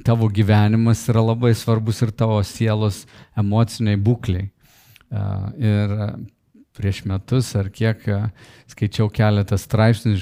tavo 0.05 0.29
gyvenimas 0.33 1.05
yra 1.11 1.23
labai 1.25 1.53
svarbus 1.57 2.01
ir 2.05 2.11
tavo 2.11 2.39
sielos 2.45 3.05
emociniai 3.37 3.97
būkliai. 3.97 4.49
Ir 5.61 5.95
prieš 6.77 7.03
metus 7.09 7.53
ar 7.57 7.71
kiek 7.73 8.03
skaičiau 8.69 9.09
keletą 9.13 9.57
straipsnių, 9.57 10.17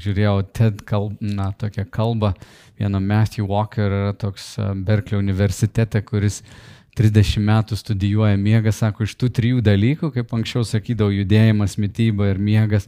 žiūrėjau 0.00 0.36
TED 0.56 0.84
kalb, 0.88 1.16
na, 1.20 1.50
tokią 1.56 1.84
kalbą, 1.92 2.32
vieno 2.80 3.00
Matthew 3.00 3.46
Walker 3.48 3.84
yra 3.88 4.14
toks 4.16 4.54
Berkeley 4.84 5.20
universitete, 5.20 6.00
kuris 6.02 6.40
uh, 6.40 6.74
30 6.94 7.42
metų 7.42 7.76
studijuoja 7.78 8.38
miegą, 8.38 8.72
sako, 8.72 9.06
iš 9.06 9.16
tų 9.18 9.30
trijų 9.34 9.62
dalykų, 9.66 10.12
kaip 10.14 10.32
anksčiau 10.36 10.62
sakydavau, 10.66 11.10
judėjimas, 11.14 11.76
mytyba 11.80 12.30
ir 12.30 12.38
miegas, 12.38 12.86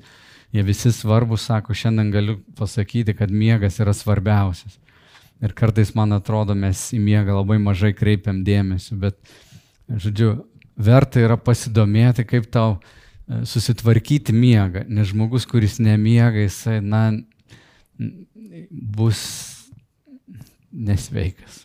jie 0.55 0.63
visi 0.67 0.93
svarbus, 0.95 1.49
sako, 1.51 1.75
šiandien 1.75 2.13
galiu 2.15 2.37
pasakyti, 2.59 3.17
kad 3.19 3.35
miegas 3.35 3.81
yra 3.83 3.95
svarbiausias. 3.97 4.79
Ir 5.45 5.53
kartais, 5.53 5.93
man 5.97 6.17
atrodo, 6.17 6.55
mes 6.57 6.89
į 6.97 7.01
miegą 7.03 7.35
labai 7.37 7.59
mažai 7.61 7.93
kreipiam 7.97 8.41
dėmesio, 8.45 8.97
bet, 9.01 9.19
žodžiu, 9.89 10.31
verta 10.77 11.21
yra 11.21 11.37
pasidomėti, 11.37 12.25
kaip 12.29 12.49
tau 12.53 12.77
e, 12.77 13.43
susitvarkyti 13.49 14.33
miegą, 14.33 14.87
nes 14.89 15.11
žmogus, 15.13 15.45
kuris 15.49 15.77
nemiega, 15.83 16.41
jisai, 16.47 16.79
na, 16.81 17.11
bus 18.71 19.21
nesveikas. 20.73 21.65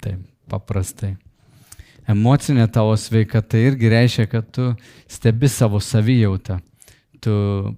Taip, 0.00 0.22
paprastai. 0.50 1.16
Emocinė 2.10 2.64
tavo 2.72 2.96
sveikata 2.98 3.58
irgi 3.60 3.90
reiškia, 3.92 4.26
kad 4.30 4.48
tu 4.54 4.70
stebi 5.10 5.50
savo 5.52 5.78
savijautą, 5.84 6.58
tu 7.22 7.34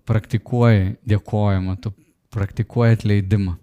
praktikuoji 0.09 0.95
dėkojimą, 1.09 1.77
tu 1.83 1.93
praktikuoji 2.33 3.01
atleidimą. 3.01 3.57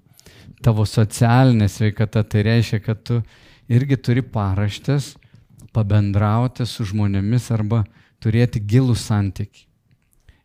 Tavo 0.65 0.85
socialinė 0.85 1.69
sveikata 1.71 2.23
tai 2.27 2.43
reiškia, 2.47 2.81
kad 2.83 3.01
tu 3.07 3.21
irgi 3.71 3.97
turi 3.97 4.23
paraštės 4.25 5.13
pabendrauti 5.75 6.65
su 6.67 6.85
žmonėmis 6.89 7.49
arba 7.55 7.83
turėti 8.19 8.59
gilų 8.59 8.97
santyki. 8.99 9.67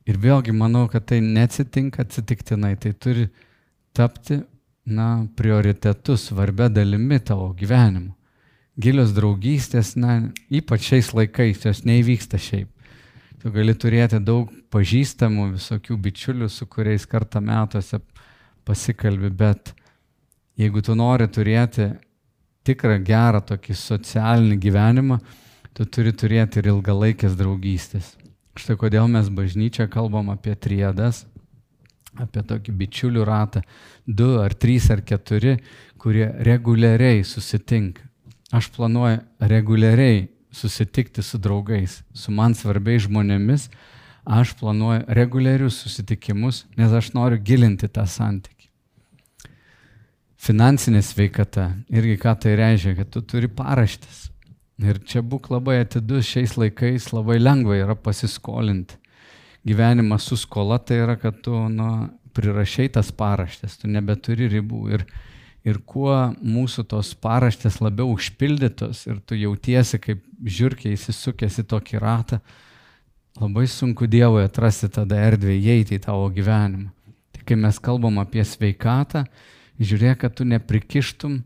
Ir 0.04 0.18
vėlgi 0.20 0.52
manau, 0.52 0.84
kad 0.92 1.06
tai 1.08 1.22
neatsitinka 1.24 2.04
atsitiktinai, 2.04 2.74
tai 2.76 2.92
turi 2.92 3.30
tapti, 3.96 4.42
na, 4.84 5.24
prioritetu, 5.36 6.18
svarbia 6.20 6.68
dalimi 6.68 7.16
tavo 7.24 7.48
gyvenimo 7.56 8.12
gilios 8.80 9.14
draugystės, 9.14 9.94
na, 9.98 10.18
ypač 10.50 10.88
šiais 10.90 11.12
laikais, 11.14 11.62
jos 11.66 11.84
neįvyksta 11.86 12.40
šiaip. 12.40 12.70
Tu 13.42 13.52
gali 13.52 13.74
turėti 13.76 14.18
daug 14.24 14.50
pažįstamų, 14.72 15.52
visokių 15.58 15.96
bičiulių, 16.06 16.48
su 16.50 16.66
kuriais 16.70 17.04
kartą 17.06 17.42
metuose 17.44 18.00
pasikalbi, 18.64 19.30
bet 19.30 19.74
jeigu 20.60 20.82
tu 20.84 20.94
nori 20.98 21.28
turėti 21.28 21.92
tikrą 22.64 22.98
gerą 23.04 23.42
tokį 23.44 23.76
socialinį 23.76 24.58
gyvenimą, 24.62 25.18
tu 25.74 25.86
turi 25.86 26.14
turėti 26.14 26.60
ir 26.60 26.70
ilgalaikės 26.72 27.36
draugystės. 27.38 28.14
Štai 28.54 28.76
kodėl 28.78 29.08
mes 29.10 29.28
bažnyčia 29.34 29.88
kalbam 29.90 30.30
apie 30.30 30.54
triedas. 30.54 31.26
apie 32.14 32.44
tokį 32.46 32.72
bičiulių 32.78 33.24
ratą, 33.26 33.60
du 34.06 34.36
ar 34.38 34.54
trys 34.54 34.84
ar 34.94 35.00
keturi, 35.02 35.56
kurie 35.98 36.28
reguliariai 36.46 37.24
susitinka. 37.26 38.04
Aš 38.54 38.68
planuoju 38.70 39.18
reguliariai 39.40 40.28
susitikti 40.54 41.24
su 41.26 41.40
draugais, 41.42 42.04
su 42.14 42.30
man 42.30 42.54
svarbiais 42.54 43.08
žmonėmis, 43.08 43.66
aš 44.24 44.54
planuoju 44.60 45.02
reguliarius 45.08 45.80
susitikimus, 45.82 46.64
nes 46.78 46.94
aš 46.94 47.10
noriu 47.18 47.40
gilinti 47.42 47.90
tą 47.90 48.06
santykį. 48.06 48.53
Finansinė 50.44 51.00
sveikata, 51.00 51.70
irgi 51.88 52.18
ką 52.20 52.34
tai 52.42 52.50
reiškia, 52.60 52.98
kad 52.98 53.08
tu 53.14 53.22
turi 53.24 53.48
paraštis. 53.48 54.26
Ir 54.84 54.98
čia 55.08 55.22
būk 55.24 55.48
labai 55.48 55.78
atidus 55.80 56.26
šiais 56.28 56.58
laikais, 56.60 57.06
labai 57.14 57.38
lengva 57.38 57.78
yra 57.78 57.94
pasiskolinti. 57.96 58.98
Gyvenimas 59.64 60.26
su 60.28 60.36
skola 60.36 60.76
tai 60.84 60.98
yra, 61.00 61.14
kad 61.16 61.38
tu 61.40 61.56
nu, 61.72 61.88
prirašiai 62.36 62.90
tas 62.92 63.08
paraštės, 63.14 63.78
tu 63.80 63.88
nebeturi 63.88 64.50
ribų. 64.52 64.82
Ir, 64.98 65.06
ir 65.64 65.80
kuo 65.88 66.12
mūsų 66.42 66.84
tos 66.92 67.14
paraštės 67.24 67.80
labiau 67.80 68.12
užpildytos 68.12 69.06
ir 69.08 69.24
tu 69.24 69.38
jautiesi 69.40 70.02
kaip 70.02 70.20
žiūrkiai 70.44 70.98
įsisukęs 70.98 71.62
į 71.62 71.66
tokį 71.72 72.04
ratą, 72.04 72.42
labai 73.40 73.64
sunku 73.70 74.10
Dievui 74.10 74.44
atrasti 74.44 74.92
tada 74.92 75.24
erdvę 75.30 75.56
įeiti 75.56 75.96
į 75.96 76.04
tavo 76.04 76.28
gyvenimą. 76.34 76.92
Tai 77.32 77.48
kai 77.48 77.60
mes 77.64 77.80
kalbam 77.80 78.20
apie 78.20 78.44
sveikatą, 78.44 79.24
žiūrėk, 79.80 80.22
kad 80.24 80.36
tu 80.38 80.46
neprikištum 80.48 81.42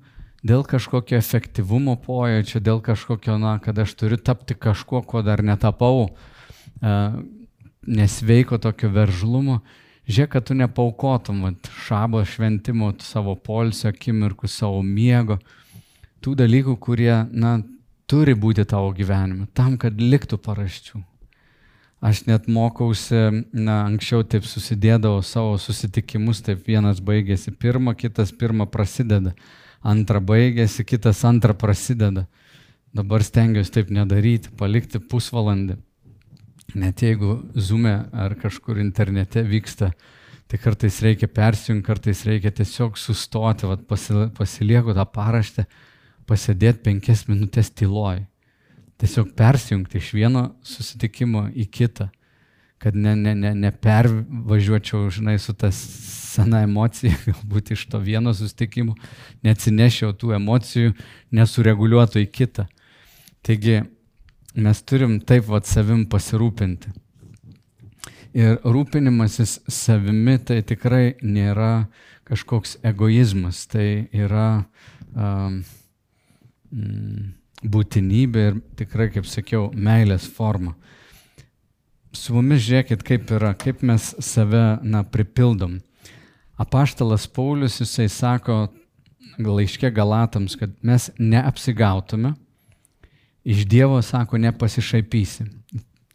dėl 0.46 0.64
kažkokio 0.68 1.18
efektyvumo 1.18 1.96
pojūčio, 2.04 2.60
dėl 2.62 2.82
kažkokio, 2.84 3.38
na, 3.40 3.58
kad 3.62 3.78
aš 3.78 3.94
turiu 3.98 4.18
tapti 4.20 4.54
kažkuo, 4.54 5.02
ko 5.02 5.22
dar 5.26 5.42
netapau, 5.42 6.08
e, 6.80 6.94
nesveiko 7.88 8.58
tokio 8.62 8.92
veržlumo. 8.94 9.60
Žiūrėk, 10.08 10.32
kad 10.36 10.46
tu 10.48 10.56
nepaukotum 10.56 11.42
vat, 11.44 11.68
šabo 11.84 12.22
šventimo 12.24 12.94
savo 13.04 13.34
polsio 13.36 13.90
akimirkų, 13.92 14.48
savo 14.48 14.80
miego, 14.82 15.36
tų 16.24 16.32
dalykų, 16.38 16.78
kurie, 16.80 17.12
na, 17.32 17.58
turi 18.08 18.32
būti 18.32 18.64
tavo 18.68 18.94
gyvenime, 18.96 19.50
tam, 19.52 19.76
kad 19.80 20.00
liktų 20.00 20.40
paraščių. 20.40 21.02
Aš 21.98 22.20
net 22.28 22.46
mokausi, 22.46 23.16
na, 23.50 23.80
anksčiau 23.88 24.22
taip 24.22 24.44
susidėdavau 24.46 25.18
savo 25.26 25.56
susitikimus, 25.58 26.44
taip 26.46 26.68
vienas 26.68 27.00
baigėsi 27.02 27.50
pirmą, 27.50 27.96
kitas 27.98 28.30
pirmą 28.30 28.68
prasideda, 28.70 29.32
antrą 29.82 30.20
baigėsi, 30.22 30.86
kitas 30.86 31.24
antrą 31.26 31.56
prasideda. 31.58 32.28
Dabar 32.94 33.26
stengiuosi 33.26 33.74
taip 33.74 33.90
nedaryti, 33.90 34.54
palikti 34.54 35.02
pusvalandį. 35.02 35.80
Net 36.78 37.02
jeigu 37.02 37.40
zume 37.58 37.96
ar 38.14 38.38
kažkur 38.38 38.78
internete 38.78 39.42
vyksta, 39.42 39.90
tai 40.46 40.62
kartais 40.62 41.02
reikia 41.02 41.26
persijungti, 41.26 41.86
kartais 41.86 42.22
reikia 42.30 42.54
tiesiog 42.54 42.94
sustoti, 43.00 43.66
vat, 43.66 43.82
pasilieku 44.38 44.94
tą 44.94 45.10
paraštę, 45.18 45.66
pasėdėti 46.30 46.84
penkias 46.86 47.26
minutės 47.26 47.74
tyloj 47.74 48.22
tiesiog 48.98 49.34
persijungti 49.36 49.98
iš 49.98 50.12
vieno 50.16 50.44
susitikimo 50.66 51.46
į 51.54 51.68
kitą, 51.70 52.08
kad 52.82 52.96
ne, 52.96 53.14
ne, 53.16 53.34
ne, 53.34 53.54
nepervažiuočiau, 53.54 55.08
žinai, 55.10 55.38
su 55.42 55.54
ta 55.54 55.70
sena 55.74 56.62
emocija, 56.66 57.14
galbūt 57.28 57.72
iš 57.74 57.86
to 57.92 58.00
vieno 58.02 58.34
susitikimo, 58.34 58.96
neatsinešiau 59.46 60.14
tų 60.18 60.34
emocijų, 60.38 60.94
nesureguliuotų 61.34 62.24
į 62.26 62.30
kitą. 62.40 62.66
Taigi 63.46 63.80
mes 64.58 64.82
turim 64.82 65.18
taip 65.22 65.46
vad 65.48 65.66
savim 65.66 66.04
pasirūpinti. 66.10 66.94
Ir 68.38 68.58
rūpinimasis 68.62 69.60
savimi 69.72 70.36
tai 70.38 70.60
tikrai 70.66 71.16
nėra 71.22 71.88
kažkoks 72.28 72.76
egoizmas, 72.86 73.64
tai 73.70 74.10
yra 74.12 74.64
um, 75.14 75.62
mm, 76.70 77.37
būtinybė 77.64 78.44
ir 78.50 78.58
tikrai, 78.78 79.08
kaip 79.12 79.26
sakiau, 79.26 79.68
meilės 79.74 80.26
forma. 80.30 80.74
Su 82.14 82.34
mumis 82.34 82.62
žiūrėkit, 82.64 83.02
kaip 83.04 83.30
yra, 83.34 83.52
kaip 83.58 83.82
mes 83.86 84.14
save, 84.24 84.78
na, 84.82 85.02
pripildom. 85.04 85.78
Apaštalas 86.58 87.28
Paulius, 87.30 87.78
jisai 87.82 88.08
sako 88.10 88.66
laiškė 89.38 89.90
Galatams, 89.94 90.56
kad 90.58 90.72
mes 90.82 91.10
neapsigautume, 91.18 92.34
iš 93.46 93.64
Dievo, 93.68 94.00
sako, 94.02 94.40
nepasišaipysi. 94.42 95.46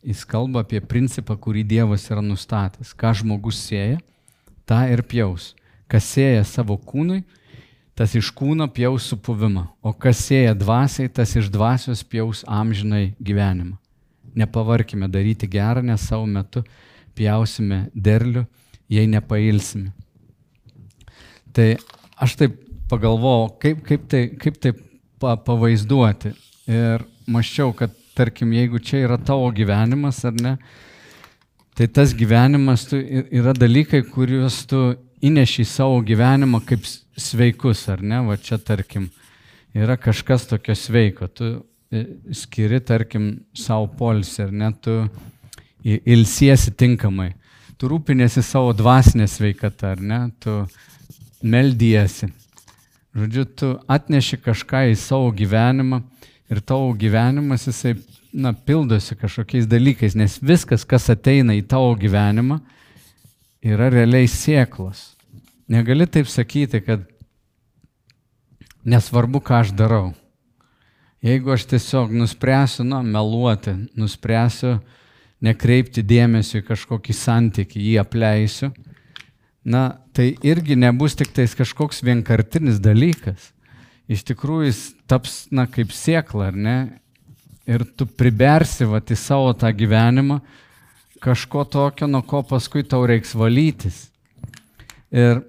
Jis 0.04 0.26
kalba 0.28 0.66
apie 0.66 0.82
principą, 0.84 1.38
kurį 1.40 1.64
Dievas 1.64 2.10
yra 2.12 2.24
nustatęs. 2.24 2.92
Ką 2.92 3.14
žmogus 3.22 3.62
sėja, 3.70 4.02
tą 4.68 4.82
ir 4.92 5.06
pjaus. 5.08 5.54
Kas 5.88 6.10
sėja 6.12 6.44
savo 6.48 6.76
kūnui, 6.76 7.22
tas 7.98 8.16
iš 8.18 8.32
kūno 8.34 8.68
pjaus 8.74 9.08
supuvimą, 9.12 9.68
o 9.86 9.94
kas 9.94 10.24
sėja 10.28 10.56
dvasiai, 10.58 11.12
tas 11.14 11.36
iš 11.38 11.50
dvasios 11.54 12.04
pjaus 12.04 12.44
amžinai 12.50 13.14
gyvenimą. 13.22 13.78
Nepavarkime 14.34 15.08
daryti 15.12 15.48
gerą, 15.50 15.84
nes 15.86 16.08
savo 16.10 16.26
metu 16.26 16.64
pjausime 17.14 17.88
derlių, 17.94 18.48
jei 18.90 19.06
nepailsime. 19.10 19.92
Tai 21.54 21.68
aš 22.18 22.38
taip 22.40 22.58
pagalvojau, 22.90 23.52
kaip, 23.62 23.84
kaip 23.86 24.08
tai, 24.10 24.24
kaip 24.42 24.58
tai 24.62 24.74
pa, 25.22 25.36
pavaizduoti. 25.38 26.34
Ir 26.70 27.06
maščiau, 27.30 27.76
kad 27.78 27.94
tarkim, 28.18 28.54
jeigu 28.58 28.82
čia 28.82 29.04
yra 29.06 29.20
tavo 29.22 29.50
gyvenimas 29.54 30.24
ar 30.26 30.34
ne, 30.34 30.56
tai 31.78 31.88
tas 31.90 32.14
gyvenimas 32.18 32.88
tu, 32.90 32.98
yra 33.34 33.54
dalykai, 33.58 34.04
kuriuos 34.10 34.64
tu 34.70 34.82
įneši 35.24 35.64
į 35.64 35.70
savo 35.70 36.00
gyvenimą 36.06 36.62
kaip 36.68 36.86
sveikus, 37.20 37.86
ar 37.92 38.04
ne? 38.04 38.22
Va 38.28 38.38
čia, 38.42 38.60
tarkim, 38.60 39.10
yra 39.76 39.98
kažkas 40.00 40.48
tokio 40.50 40.76
sveiko. 40.78 41.30
Tu 41.32 41.56
e, 41.94 42.06
skiri, 42.36 42.82
tarkim, 42.84 43.30
savo 43.58 43.88
polisį, 44.00 44.48
ar 44.48 44.54
ne? 44.64 44.72
Tu 44.84 44.98
ilsiesi 45.84 46.74
tinkamai. 46.80 47.34
Tu 47.78 47.90
rūpinėsi 47.92 48.44
savo 48.46 48.72
dvasinę 48.78 49.28
sveikatą, 49.28 49.96
ar 49.96 50.04
ne? 50.04 50.22
Tu 50.44 50.56
meldiesi. 51.44 52.30
Žodžiu, 53.14 53.46
tu 53.46 53.70
atneši 53.92 54.40
kažką 54.42 54.88
į 54.90 54.98
savo 54.98 55.30
gyvenimą 55.36 56.00
ir 56.50 56.62
tavo 56.66 56.94
gyvenimas 56.98 57.68
jisai, 57.68 57.98
na, 58.34 58.54
pildosi 58.54 59.14
kažkokiais 59.20 59.68
dalykais, 59.70 60.16
nes 60.18 60.40
viskas, 60.42 60.86
kas 60.86 61.12
ateina 61.14 61.54
į 61.54 61.62
tavo 61.70 61.92
gyvenimą, 62.00 62.58
yra 63.64 63.90
realiai 63.94 64.28
sėklos. 64.28 65.14
Negali 65.72 66.06
taip 66.12 66.28
sakyti, 66.28 66.82
kad 66.84 67.06
nesvarbu, 68.84 69.40
ką 69.40 69.62
aš 69.64 69.72
darau. 69.78 70.12
Jeigu 71.24 71.54
aš 71.56 71.64
tiesiog 71.72 72.12
nuspręsiu, 72.12 72.84
na, 72.84 73.00
meluoti, 73.00 73.72
nuspręsiu 73.96 74.76
nekreipti 75.44 76.04
dėmesio 76.04 76.60
į 76.60 76.66
kažkokį 76.68 77.16
santykį, 77.16 77.80
jį 77.80 77.94
apleisiu, 78.02 78.74
na, 79.64 79.86
tai 80.16 80.34
irgi 80.44 80.76
nebus 80.80 81.16
tik 81.20 81.32
tais 81.36 81.56
kažkoks 81.56 82.04
vienkartinis 82.04 82.82
dalykas. 82.84 83.54
Iš 84.12 84.26
tikrųjų 84.28 84.68
jis 84.68 84.82
taps, 85.08 85.46
na, 85.52 85.64
kaip 85.72 85.96
siekla, 85.96 86.52
ar 86.52 86.60
ne? 86.60 86.78
Ir 87.64 87.86
tu 87.96 88.04
pribersi 88.04 88.84
va 88.84 89.00
į 89.00 89.16
savo 89.16 89.54
tą 89.56 89.72
gyvenimą 89.72 90.42
kažko 91.24 91.64
tokio, 91.72 92.08
nuo 92.12 92.22
ko 92.28 92.44
paskui 92.48 92.84
tau 92.84 93.08
reiks 93.08 93.34
valytis. 93.40 94.10
Ir 95.14 95.42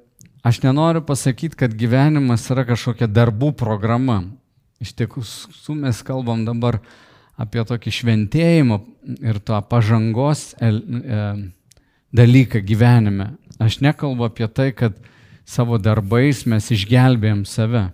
Aš 0.45 0.59
nenoriu 0.61 1.01
pasakyti, 1.01 1.57
kad 1.57 1.73
gyvenimas 1.73 2.43
yra 2.53 2.67
kažkokia 2.69 3.07
darbų 3.09 3.55
programa. 3.57 4.19
Iš 4.77 4.91
tiesų 4.99 5.77
mes 5.79 6.03
kalbam 6.05 6.43
dabar 6.45 6.83
apie 7.41 7.63
tokį 7.65 7.93
šventėjimą 7.99 8.77
ir 9.25 9.39
tą 9.41 9.63
pažangos 9.65 10.51
el, 10.61 10.83
e, 10.85 11.23
dalyką 12.13 12.61
gyvenime. 12.61 13.31
Aš 13.57 13.79
nekalbu 13.81 14.29
apie 14.29 14.51
tai, 14.53 14.69
kad 14.77 15.01
savo 15.49 15.81
darbais 15.81 16.45
mes 16.45 16.69
išgelbėjom 16.77 17.47
save. 17.49 17.87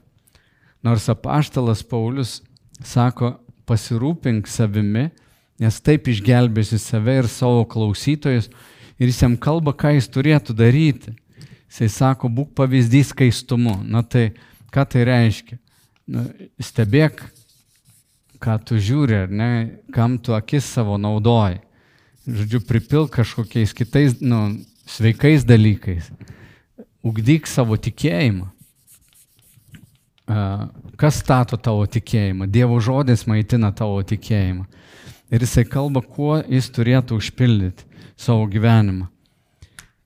Nors 0.82 1.06
apaštalas 1.06 1.84
Paulius 1.86 2.40
sako, 2.82 3.36
pasirūpink 3.70 4.50
savimi, 4.50 5.12
nes 5.60 5.80
taip 5.84 6.08
išgelbėsi 6.08 6.78
save 6.80 7.18
ir 7.20 7.28
savo 7.30 7.66
klausytojus 7.68 8.48
ir 9.00 9.10
jis 9.10 9.20
jam 9.22 9.36
kalba, 9.36 9.74
ką 9.76 9.94
jis 9.96 10.08
turėtų 10.12 10.56
daryti. 10.56 11.14
Jisai 11.70 11.88
sako, 11.92 12.30
būk 12.34 12.54
pavyzdys 12.58 13.12
skaistumu. 13.12 13.76
Na 13.86 14.02
tai 14.02 14.32
ką 14.74 14.86
tai 14.90 15.04
reiškia? 15.06 15.60
Na, 16.10 16.24
stebėk, 16.58 17.22
ką 18.42 18.56
tu 18.66 18.80
žiūri, 18.80 19.26
ar 19.26 19.30
ne, 19.30 19.52
kam 19.94 20.16
tu 20.18 20.34
akis 20.34 20.66
savo 20.66 20.96
naudoji. 20.98 21.60
Žodžiu, 22.26 22.60
pripilk 22.66 23.12
kažkokiais 23.14 23.74
kitais, 23.76 24.18
nu, 24.20 24.60
sveikais 24.90 25.46
dalykais. 25.46 26.10
Ugdyk 27.06 27.46
savo 27.48 27.78
tikėjimą. 27.80 28.50
Kas 31.00 31.22
stato 31.22 31.58
tavo 31.58 31.86
tikėjimą? 31.90 32.46
Dievo 32.50 32.76
žodis 32.82 33.24
maitina 33.26 33.72
tavo 33.74 34.02
tikėjimą. 34.06 34.66
Ir 35.30 35.44
jisai 35.46 35.64
kalba, 35.68 36.02
kuo 36.02 36.40
jis 36.42 36.70
turėtų 36.74 37.20
užpildyti 37.20 37.86
savo 38.18 38.48
gyvenimą. 38.50 39.06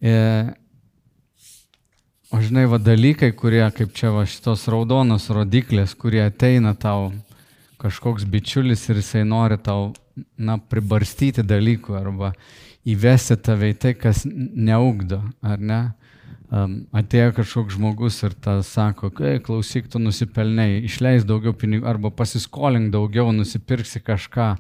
E, 0.05 0.15
O 2.35 2.41
žinai, 2.43 2.65
va 2.67 2.81
dalykai, 2.83 3.29
kurie, 3.39 3.63
kaip 3.77 3.93
čia 3.95 4.09
va 4.11 4.25
šitos 4.27 4.65
raudonos 4.67 5.29
rodiklės, 5.31 5.93
kurie 5.95 6.19
ateina 6.25 6.73
tau 6.75 7.13
kažkoks 7.79 8.25
bičiulis 8.27 8.81
ir 8.89 8.99
jisai 8.99 9.23
nori 9.29 9.55
tau, 9.63 9.93
na, 10.35 10.57
pribarstyti 10.59 11.45
dalykų 11.47 11.95
arba 11.95 12.33
įvesti 12.91 13.37
tave 13.39 13.71
į 13.71 13.77
tai, 13.79 13.93
kas 13.95 14.25
neugdo, 14.27 15.21
ar 15.47 15.63
ne? 15.63 15.79
Um, 16.51 16.75
atėjo 16.91 17.37
kažkoks 17.39 17.77
žmogus 17.79 18.19
ir 18.27 18.35
ta 18.35 18.57
sako, 18.67 19.13
kai 19.15 19.37
klausyk, 19.39 19.87
tu 19.93 20.03
nusipelnai, 20.03 20.83
išleis 20.91 21.23
daugiau 21.29 21.55
pinigų 21.55 21.87
arba 21.87 22.11
pasiskolink 22.11 22.91
daugiau, 22.95 23.31
nusipirksi 23.37 24.03
kažką 24.03 24.57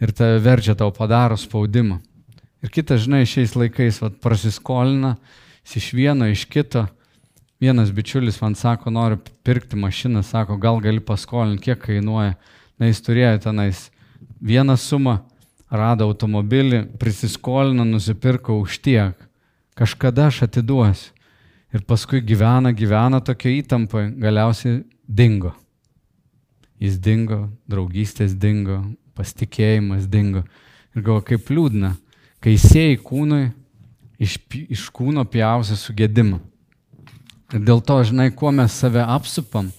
ir 0.00 0.14
tave 0.16 0.40
verčia 0.44 0.74
tau 0.74 0.92
padaro 0.94 1.36
spaudimą. 1.36 2.00
Ir 2.60 2.72
kitas, 2.72 3.04
žinai, 3.06 3.24
šiais 3.28 3.56
laikais 3.56 4.00
vat, 4.02 4.18
prasiskolina 4.20 5.16
iš 5.70 5.92
vieno, 5.96 6.26
iš 6.28 6.44
kito 6.50 6.88
Vienas 7.60 7.90
bičiulis 7.92 8.40
man 8.40 8.54
sako, 8.54 8.90
noriu 8.90 9.18
pirkti 9.44 9.76
mašiną, 9.76 10.22
sako, 10.22 10.56
gal 10.56 10.78
gali 10.80 11.00
paskolinti, 11.00 11.62
kiek 11.66 11.82
kainuoja. 11.82 12.38
Na, 12.80 12.88
jis 12.88 13.02
turėjo 13.04 13.34
tenais 13.44 13.82
vieną 14.40 14.78
sumą, 14.80 15.18
rado 15.68 16.06
automobilį, 16.08 16.86
prisiskolino, 16.96 17.84
nusipirko 17.84 18.56
už 18.62 18.78
tiek. 18.80 19.26
Kažkada 19.76 20.30
aš 20.30 20.46
atiduosiu. 20.48 21.12
Ir 21.70 21.84
paskui 21.86 22.22
gyvena, 22.24 22.72
gyvena 22.72 23.20
tokia 23.20 23.52
įtampa, 23.60 24.06
galiausiai 24.08 24.80
dingo. 25.06 25.52
Jis 26.80 26.96
dingo, 26.96 27.42
draugystės 27.68 28.32
dingo, 28.40 28.80
pasitikėjimas 29.16 30.08
dingo. 30.10 30.44
Ir 30.94 31.04
galvo, 31.06 31.22
kaip 31.26 31.50
liūdna, 31.52 31.94
kai 32.42 32.56
sėjai 32.58 32.98
kūnui, 33.04 33.44
iš, 34.20 34.36
iš 34.68 34.88
kūno 34.94 35.24
pjausi 35.28 35.78
sugėdimą. 35.78 36.40
Ir 37.54 37.62
dėl 37.66 37.82
to, 37.82 37.98
žinai, 38.06 38.30
kuo 38.34 38.52
mes 38.54 38.74
save 38.74 39.02
apsupam, 39.02 39.72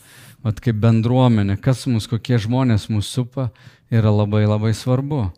vat 0.44 0.60
kaip 0.64 0.80
bendruomenė, 0.82 1.56
kas 1.62 1.86
mus, 1.88 2.08
kokie 2.10 2.40
žmonės 2.42 2.90
mūsų 2.92 3.08
supa, 3.08 3.52
yra 3.94 4.12
labai 4.12 4.44
labai 4.48 4.74
svarbu. 4.76 5.30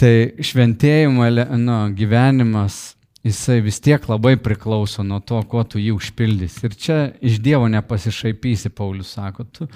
Tai 0.00 0.12
šventėjimo 0.40 1.28
nu, 1.60 1.76
gyvenimas, 1.94 2.96
jisai 3.26 3.60
vis 3.60 3.78
tiek 3.84 4.06
labai 4.08 4.36
priklauso 4.40 5.04
nuo 5.04 5.20
to, 5.20 5.38
kuo 5.44 5.62
tu 5.68 5.78
jį 5.78 5.92
užpildys. 5.98 6.56
Ir 6.64 6.76
čia 6.76 6.98
iš 7.20 7.38
Dievo 7.44 7.68
nepasišaipysi, 7.68 8.72
Paulius 8.72 9.12
sako, 9.18 9.44
tu 9.44 9.68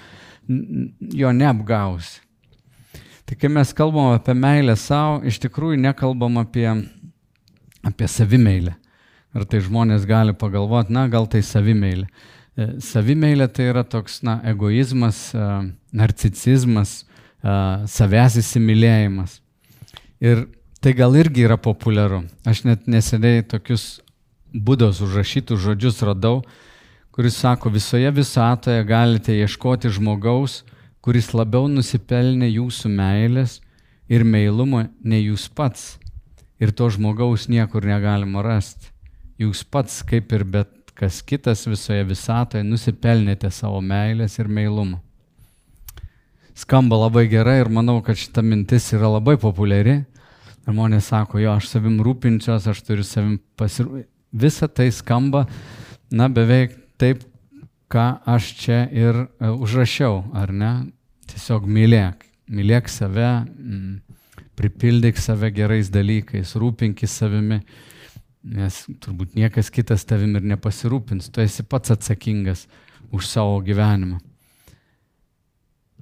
jo 1.14 1.32
neapgausi. 1.32 2.23
Tai 3.24 3.36
kai 3.40 3.48
mes 3.48 3.72
kalbam 3.72 4.12
apie 4.12 4.34
meilę 4.36 4.74
savo, 4.76 5.22
iš 5.24 5.38
tikrųjų 5.40 5.78
nekalbam 5.80 6.36
apie, 6.42 6.68
apie 7.84 8.08
savimeilę. 8.10 8.74
Ir 9.34 9.46
tai 9.50 9.62
žmonės 9.64 10.04
gali 10.06 10.34
pagalvoti, 10.36 10.92
na, 10.94 11.06
gal 11.10 11.26
tai 11.30 11.40
savimeilė. 11.42 12.04
E, 12.54 12.66
savimeilė 12.84 13.48
tai 13.50 13.70
yra 13.72 13.82
toks, 13.82 14.20
na, 14.26 14.36
egoizmas, 14.46 15.30
e, 15.34 15.46
narcicizmas, 15.96 17.00
e, 17.00 17.54
savęs 17.90 18.36
įsimylėjimas. 18.44 19.40
Ir 20.22 20.44
tai 20.84 20.92
gal 20.94 21.16
irgi 21.16 21.48
yra 21.48 21.56
populiaru. 21.58 22.22
Aš 22.46 22.62
net 22.68 22.84
neseniai 22.86 23.42
tokius 23.48 24.02
būdos 24.54 25.00
užrašytus 25.02 25.64
žodžius 25.64 26.04
radau, 26.06 26.42
kuris 27.14 27.40
sako, 27.40 27.72
visoje 27.74 28.10
visatoje 28.14 28.84
galite 28.86 29.34
ieškoti 29.34 29.90
žmogaus, 29.96 30.60
kuris 31.04 31.34
labiau 31.36 31.68
nusipelnė 31.68 32.48
jūsų 32.48 32.88
meilės 32.88 33.58
ir 34.08 34.24
meilumo 34.24 34.86
nei 35.04 35.26
jūs 35.26 35.50
pats. 35.52 35.98
Ir 36.62 36.72
to 36.72 36.88
žmogaus 36.88 37.48
niekur 37.52 37.84
negalima 37.84 38.40
rasti 38.44 38.94
jūs 39.40 39.64
pats, 39.66 40.02
kaip 40.06 40.32
ir 40.32 40.44
bet 40.44 40.70
kas 40.94 41.20
kitas 41.26 41.64
visoje 41.66 42.04
visatoje, 42.06 42.64
nusipelnėte 42.66 43.50
savo 43.50 43.80
meilės 43.82 44.38
ir 44.38 44.48
meilumo. 44.48 45.00
Skamba 46.54 47.00
labai 47.06 47.26
gerai 47.26 47.58
ir 47.64 47.70
manau, 47.72 47.98
kad 48.02 48.18
šita 48.18 48.42
mintis 48.46 48.92
yra 48.94 49.10
labai 49.16 49.34
populiari. 49.42 50.04
Žmonės 50.64 51.10
sako, 51.10 51.40
jo, 51.42 51.56
aš 51.58 51.72
savim 51.72 51.98
rūpinčios, 52.06 52.68
aš 52.70 52.82
turiu 52.86 53.04
savim 53.04 53.40
pasirūpinti. 53.58 54.08
Visa 54.34 54.66
tai 54.66 54.88
skamba, 54.90 55.44
na, 56.10 56.26
beveik 56.30 56.72
taip, 56.98 57.20
ką 57.90 58.06
aš 58.26 58.48
čia 58.58 58.78
ir 58.90 59.18
uh, 59.26 59.52
užrašiau, 59.62 60.24
ar 60.34 60.50
ne? 60.54 60.70
Tiesiog 61.34 61.66
mylėk. 61.66 62.24
Mylėk 62.54 62.88
save, 62.92 63.44
mm, 63.44 63.98
pripildyk 64.54 65.18
save 65.18 65.50
gerais 65.54 65.90
dalykais, 65.90 66.54
rūpinkis 66.60 67.18
savimi 67.20 67.62
nes 68.44 68.84
turbūt 69.00 69.34
niekas 69.38 69.70
kitas 69.72 70.04
tavim 70.04 70.36
ir 70.36 70.44
nepasirūpins, 70.52 71.30
tu 71.32 71.42
esi 71.42 71.64
pats 71.64 71.94
atsakingas 71.94 72.66
už 73.14 73.26
savo 73.28 73.56
gyvenimą. 73.64 74.20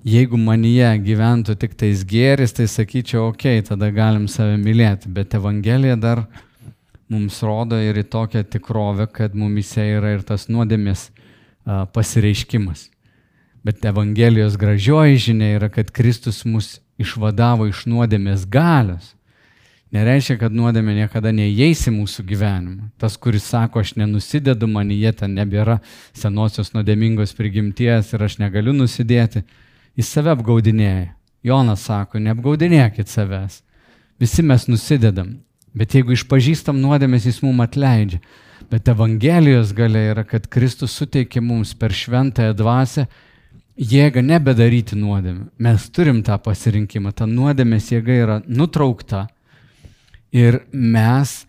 Jeigu 0.03 0.39
manyje 0.41 0.89
gyventų 1.05 1.55
tik 1.63 1.77
tais 1.79 2.03
gėris, 2.09 2.57
tai 2.57 2.67
sakyčiau, 2.67 3.29
okei, 3.31 3.61
okay, 3.61 3.69
tada 3.69 3.93
galim 3.95 4.27
save 4.27 4.57
mylėti, 4.59 5.13
bet 5.15 5.37
Evangelija 5.39 5.95
dar 5.95 6.25
mums 7.13 7.39
rodo 7.47 7.79
ir 7.79 8.01
į 8.01 8.09
tokią 8.11 8.43
tikrovę, 8.51 9.07
kad 9.07 9.37
mumise 9.39 9.85
yra 9.95 10.17
ir 10.17 10.27
tas 10.27 10.49
nuodėmės 10.51 11.13
pasireiškimas. 11.95 12.89
Bet 13.63 13.85
Evangelijos 13.87 14.57
gražioji 14.59 15.21
žinia 15.29 15.57
yra, 15.57 15.69
kad 15.71 15.91
Kristus 15.95 16.43
mus 16.45 16.81
išvadavo 16.99 17.69
iš 17.71 17.85
nuodėmės 17.87 18.47
galios 18.51 19.15
nereiškia, 19.93 20.39
kad 20.41 20.55
nuodėmė 20.57 20.95
niekada 21.03 21.33
neįeis 21.35 21.85
į 21.89 21.95
mūsų 21.99 22.25
gyvenimą. 22.29 22.91
Tas, 23.01 23.19
kuris 23.21 23.47
sako, 23.53 23.83
aš 23.83 23.95
nenusidedu, 24.01 24.69
man 24.71 24.91
jie 24.93 25.13
ten 25.17 25.37
nebėra 25.37 25.79
senosios 26.17 26.73
nuodėmingos 26.77 27.37
prigimties 27.39 28.13
ir 28.15 28.25
aš 28.25 28.39
negaliu 28.41 28.75
nusidėti, 28.77 29.45
jis 29.99 30.13
save 30.13 30.33
apgaudinėja. 30.33 31.13
Jonas 31.43 31.89
sako, 31.89 32.21
neapgaudinėkit 32.23 33.11
savęs. 33.11 33.61
Visi 34.23 34.45
mes 34.47 34.69
nusidedam. 34.71 35.41
Bet 35.75 35.97
jeigu 35.97 36.15
išpažįstam 36.15 36.79
nuodėmės, 36.79 37.27
jis 37.27 37.41
mums 37.43 37.65
atleidžia. 37.65 38.21
Bet 38.71 38.89
Evangelijos 38.89 39.73
galia 39.75 40.13
yra, 40.13 40.23
kad 40.25 40.47
Kristus 40.53 40.95
suteikė 40.95 41.43
mums 41.43 41.73
per 41.75 41.93
šventąją 41.97 42.55
dvasę 42.57 43.09
jėgą 43.77 44.23
nebedaryti 44.25 44.97
nuodėmę. 44.99 45.51
Mes 45.59 45.87
turim 45.91 46.23
tą 46.27 46.39
pasirinkimą. 46.43 47.13
Ta 47.17 47.27
nuodėmės 47.27 47.93
jėga 47.93 48.19
yra 48.25 48.43
nutraukta 48.47 49.27
Ir 50.33 50.63
mes, 50.73 51.43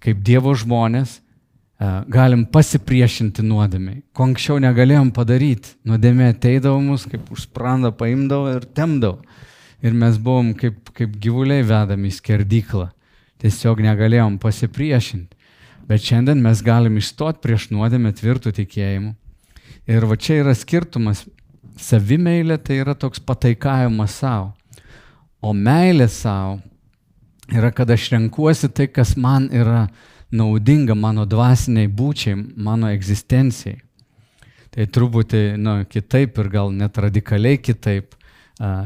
kaip 0.00 0.22
Dievo 0.24 0.54
žmonės, 0.56 1.18
e, 1.18 1.88
galim 2.08 2.46
pasipriešinti 2.48 3.44
nuodėmiai. 3.44 4.00
Ko 4.16 4.24
anksčiau 4.30 4.56
negalėjom 4.64 5.12
padaryti. 5.12 5.76
Nuodėmė 5.84 6.30
ateidavo 6.32 6.80
mus, 6.80 7.04
kaip 7.04 7.28
už 7.28 7.44
sprandą 7.44 7.92
paimdavo 7.92 8.54
ir 8.56 8.64
temdavo. 8.64 9.20
Ir 9.84 9.92
mes 9.92 10.16
buvom 10.16 10.54
kaip, 10.56 10.88
kaip 10.96 11.18
gyvuliai 11.20 11.66
vedami 11.66 12.08
į 12.08 12.16
skerdyklą. 12.16 12.88
Tiesiog 13.42 13.82
negalėjom 13.84 14.38
pasipriešinti. 14.40 15.36
Bet 15.84 16.00
šiandien 16.00 16.40
mes 16.40 16.62
galim 16.64 16.96
išstoti 16.96 17.42
prieš 17.42 17.68
nuodėmę 17.74 18.14
tvirtų 18.16 18.54
tikėjimu. 18.62 19.12
Ir 19.90 20.06
va 20.08 20.16
čia 20.16 20.40
yra 20.40 20.54
skirtumas. 20.56 21.26
Savimeilė 21.82 22.58
tai 22.62 22.78
yra 22.82 22.94
toks 22.94 23.20
pataikavimas 23.20 24.20
savo. 24.22 24.52
O 25.42 25.50
meilė 25.52 26.06
savo 26.08 26.60
yra, 27.50 27.72
kad 27.74 27.90
aš 27.90 28.12
renkuosi 28.14 28.70
tai, 28.70 28.86
kas 28.86 29.16
man 29.18 29.48
yra 29.50 29.88
naudinga 30.32 30.94
mano 30.96 31.26
dvasiniai 31.28 31.90
būčiai, 31.90 32.38
mano 32.56 32.90
egzistencijai. 32.92 33.80
Tai 34.72 34.86
truputį 34.88 35.42
nu, 35.60 35.82
kitaip 35.84 36.38
ir 36.40 36.48
gal 36.52 36.72
net 36.72 36.98
radikaliai 36.98 37.60
kitaip. 37.60 38.16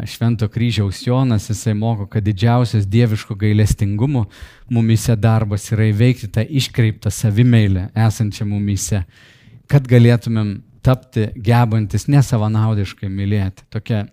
Švento 0.09 0.47
kryžiaus 0.49 1.03
Jonas, 1.05 1.51
jisai 1.51 1.75
moko, 1.77 2.07
kad 2.09 2.25
didžiausias 2.25 2.87
dieviško 2.89 3.35
gailestingumo 3.37 4.23
mumise 4.73 5.17
darbas 5.21 5.67
yra 5.75 5.89
įveikti 5.91 6.31
tą 6.33 6.45
iškreiptą 6.47 7.11
savimeilę 7.13 7.91
esančią 8.07 8.47
mumise, 8.49 9.03
kad 9.69 9.85
galėtumėm 9.91 10.55
tapti 10.87 11.31
gebantis 11.43 12.07
nesavanaudiškai 12.11 13.11
mylėti. 13.11 13.67
Tokia 13.75 14.05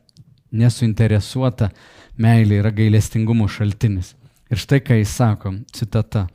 nesuinteresuota 0.53 1.69
meilė 2.17 2.61
yra 2.61 2.71
gailestingumo 2.73 3.47
šaltinis. 3.49 4.13
Ir 4.51 4.61
štai 4.61 4.81
ką 4.85 4.97
jis 4.99 5.13
sako, 5.17 5.53
citata. 5.73 6.27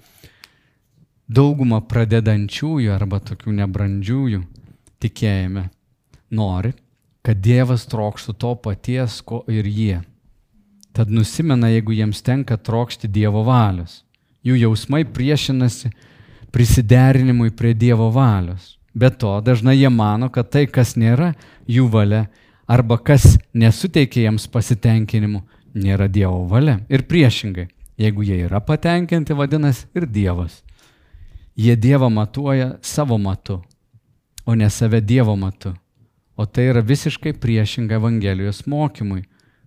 Dauguma 1.28 1.82
pradedančiųjų 1.84 2.94
arba 2.94 3.20
tokių 3.20 3.52
nebrandžiųjų 3.58 4.40
tikėjime 5.02 5.68
nori, 6.34 6.72
kad 7.22 7.42
Dievas 7.44 7.84
trokštų 7.90 8.34
to 8.40 8.54
paties, 8.64 9.20
ko 9.20 9.42
ir 9.52 9.68
jie. 9.68 9.98
Tad 10.96 11.12
nusimena, 11.12 11.68
jeigu 11.70 11.92
jiems 11.94 12.24
tenka 12.24 12.56
trokšti 12.56 13.10
Dievo 13.12 13.44
valios. 13.46 14.02
Jų 14.46 14.56
jausmai 14.64 15.04
priešinasi 15.04 15.92
prisiderinimui 16.54 17.52
prie 17.54 17.74
Dievo 17.76 18.08
valios. 18.14 18.77
Be 18.98 19.12
to, 19.14 19.36
dažnai 19.46 19.76
jie 19.78 19.90
mano, 19.94 20.26
kad 20.34 20.50
tai, 20.50 20.66
kas 20.66 20.96
nėra 20.98 21.32
jų 21.70 21.86
valia 21.92 22.26
arba 22.66 22.98
kas 22.98 23.36
nesuteikia 23.54 24.26
jiems 24.26 24.48
pasitenkinimu, 24.50 25.44
nėra 25.78 26.08
Dievo 26.10 26.42
valia. 26.50 26.80
Ir 26.90 27.06
priešingai, 27.06 27.68
Jeigu 27.98 28.22
jie 28.22 28.44
yra 28.46 28.60
patenkinti, 28.62 29.34
vadinasi 29.34 29.88
ir 29.98 30.06
Dievas 30.06 30.62
Jie 31.58 31.74
Dievą 31.74 32.06
matuoja 32.10 32.76
savo 32.82 33.16
matu, 33.18 33.56
o 34.46 34.54
ne 34.54 34.70
save 34.70 35.00
Dievo 35.00 35.34
matu. 35.36 35.72
O 36.36 36.46
tai 36.46 36.68
yra 36.70 36.84
visiškai 36.86 37.32
priešinga 37.42 37.96
Evangelijos 37.98 38.60
mokymui, 38.70 39.24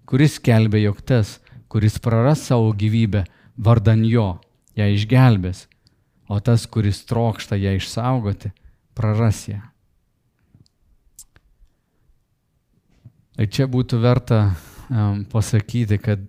kuris 0.08 0.38
kelbė, 0.39 0.80
jog 0.86 1.02
tas, 1.04 1.41
kuris 1.67 2.00
praras 2.00 2.46
savo 2.48 2.72
gyvybę, 2.72 3.26
vardan 3.60 4.06
jo, 4.08 4.39
ją 4.80 4.88
išgelbės, 4.96 5.65
o 6.32 6.39
tas, 6.39 6.63
kuris 6.63 7.04
trokšta 7.04 7.60
ją 7.60 7.76
išsaugoti, 7.76 8.54
praras 8.97 9.45
ją. 9.49 9.62
Ir 13.41 13.47
čia 13.49 13.65
būtų 13.71 13.97
verta 14.04 14.41
um, 14.91 15.23
pasakyti, 15.32 15.97
kad 16.04 16.23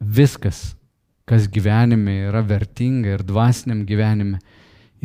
viskas, 0.00 0.72
kas 1.28 1.46
gyvenime 1.52 2.24
yra 2.30 2.42
vertinga 2.44 3.14
ir 3.14 3.24
dvasiniam 3.26 3.84
gyvenime 3.86 4.40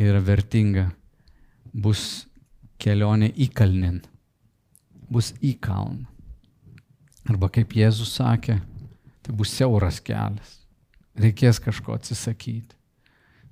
yra 0.00 0.20
vertinga, 0.24 0.88
bus 1.72 2.24
kelionė 2.80 3.30
į 3.36 3.50
kalnin, 3.54 4.00
bus 5.12 5.34
į 5.44 5.54
kalną. 5.62 6.08
Arba 7.30 7.50
kaip 7.52 7.76
Jėzus 7.76 8.16
sakė, 8.16 8.56
tai 9.22 9.34
bus 9.36 9.52
siauras 9.54 10.00
kelias. 10.02 10.56
Reikės 11.20 11.60
kažko 11.62 11.94
atsisakyti. 11.98 12.74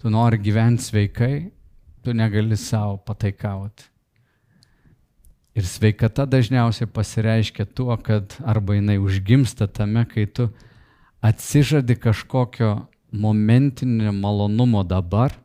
Tu 0.00 0.10
nori 0.10 0.38
gyventi 0.40 0.88
sveikai, 0.88 1.50
tu 2.08 2.14
negali 2.16 2.56
savo 2.56 2.96
pataikauti. 2.96 3.84
Ir 5.52 5.66
sveikata 5.68 6.24
dažniausiai 6.24 6.88
pasireiškia 6.88 7.66
tuo, 7.76 7.92
kad 8.00 8.32
arba 8.48 8.78
jinai 8.78 8.96
užgimsta 8.96 9.66
tame, 9.68 10.06
kai 10.08 10.24
tu 10.24 10.46
atsižadi 11.20 11.98
kažkokio 12.00 12.86
momentinio 13.12 14.14
malonumo 14.16 14.86
dabar, 14.88 15.36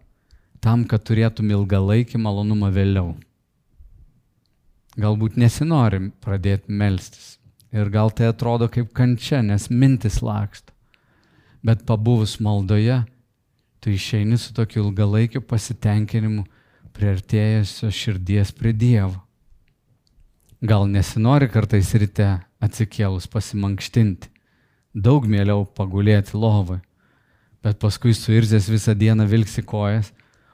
tam, 0.63 0.87
kad 0.87 1.03
turėtum 1.03 1.51
ilgalaikį 1.51 2.23
malonumą 2.23 2.71
vėliau. 2.71 3.11
Galbūt 4.95 5.35
nesinorim 5.35 6.13
pradėti 6.23 6.71
melstis. 6.71 7.37
Ir 7.75 7.91
gal 7.91 8.15
tai 8.15 8.31
atrodo 8.31 8.71
kaip 8.71 8.95
kančia, 8.95 9.43
nes 9.43 9.67
mintis 9.67 10.21
laksto. 10.23 10.71
Bet 11.59 11.83
pabuvus 11.83 12.39
maldoje, 12.39 13.03
tu 13.83 13.91
išeini 13.91 14.39
su 14.39 14.53
tokiu 14.55 14.85
ilgalaikiu 14.85 15.43
pasitenkinimu 15.43 16.47
priartėjusio 16.93 17.89
širdies 17.93 18.53
prie 18.55 18.73
Dievo. 18.73 19.19
Gal 20.63 20.87
nesinori 20.87 21.49
kartais 21.51 21.89
ryte 21.99 22.27
atsikėlus 22.63 23.27
pasimankštinti, 23.27 24.29
daug 24.95 25.25
mieliau 25.27 25.65
pagulėti 25.65 26.37
lovai, 26.39 26.79
bet 27.63 27.81
paskui 27.81 28.13
suirzęs 28.15 28.69
visą 28.71 28.95
dieną 28.95 29.27
vilksi 29.27 29.65
kojas, 29.67 30.13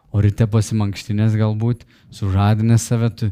o 0.10 0.23
ryte 0.23 0.47
pasimankštinės 0.49 1.38
galbūt, 1.38 1.86
sužadinęs 2.15 2.88
save, 2.89 3.12
tu 3.13 3.30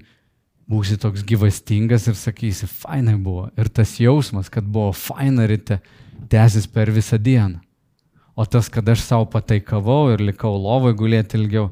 būsi 0.69 0.99
toks 1.01 1.23
gyvastingas 1.25 2.05
ir 2.11 2.17
sakysi, 2.19 2.67
fainai 2.69 3.15
buvo. 3.15 3.47
Ir 3.57 3.71
tas 3.73 3.95
jausmas, 4.01 4.51
kad 4.53 4.67
buvo 4.67 4.91
faina 4.93 5.47
ryte, 5.49 5.79
tęsis 6.29 6.67
per 6.69 6.91
visą 6.93 7.17
dieną. 7.17 7.63
O 8.37 8.45
tas, 8.45 8.69
kad 8.69 8.85
aš 8.85 9.01
savo 9.01 9.25
pataikavau 9.33 10.11
ir 10.13 10.21
likau 10.21 10.53
lovai 10.61 10.93
gulėti 10.93 11.39
ilgiau, 11.39 11.71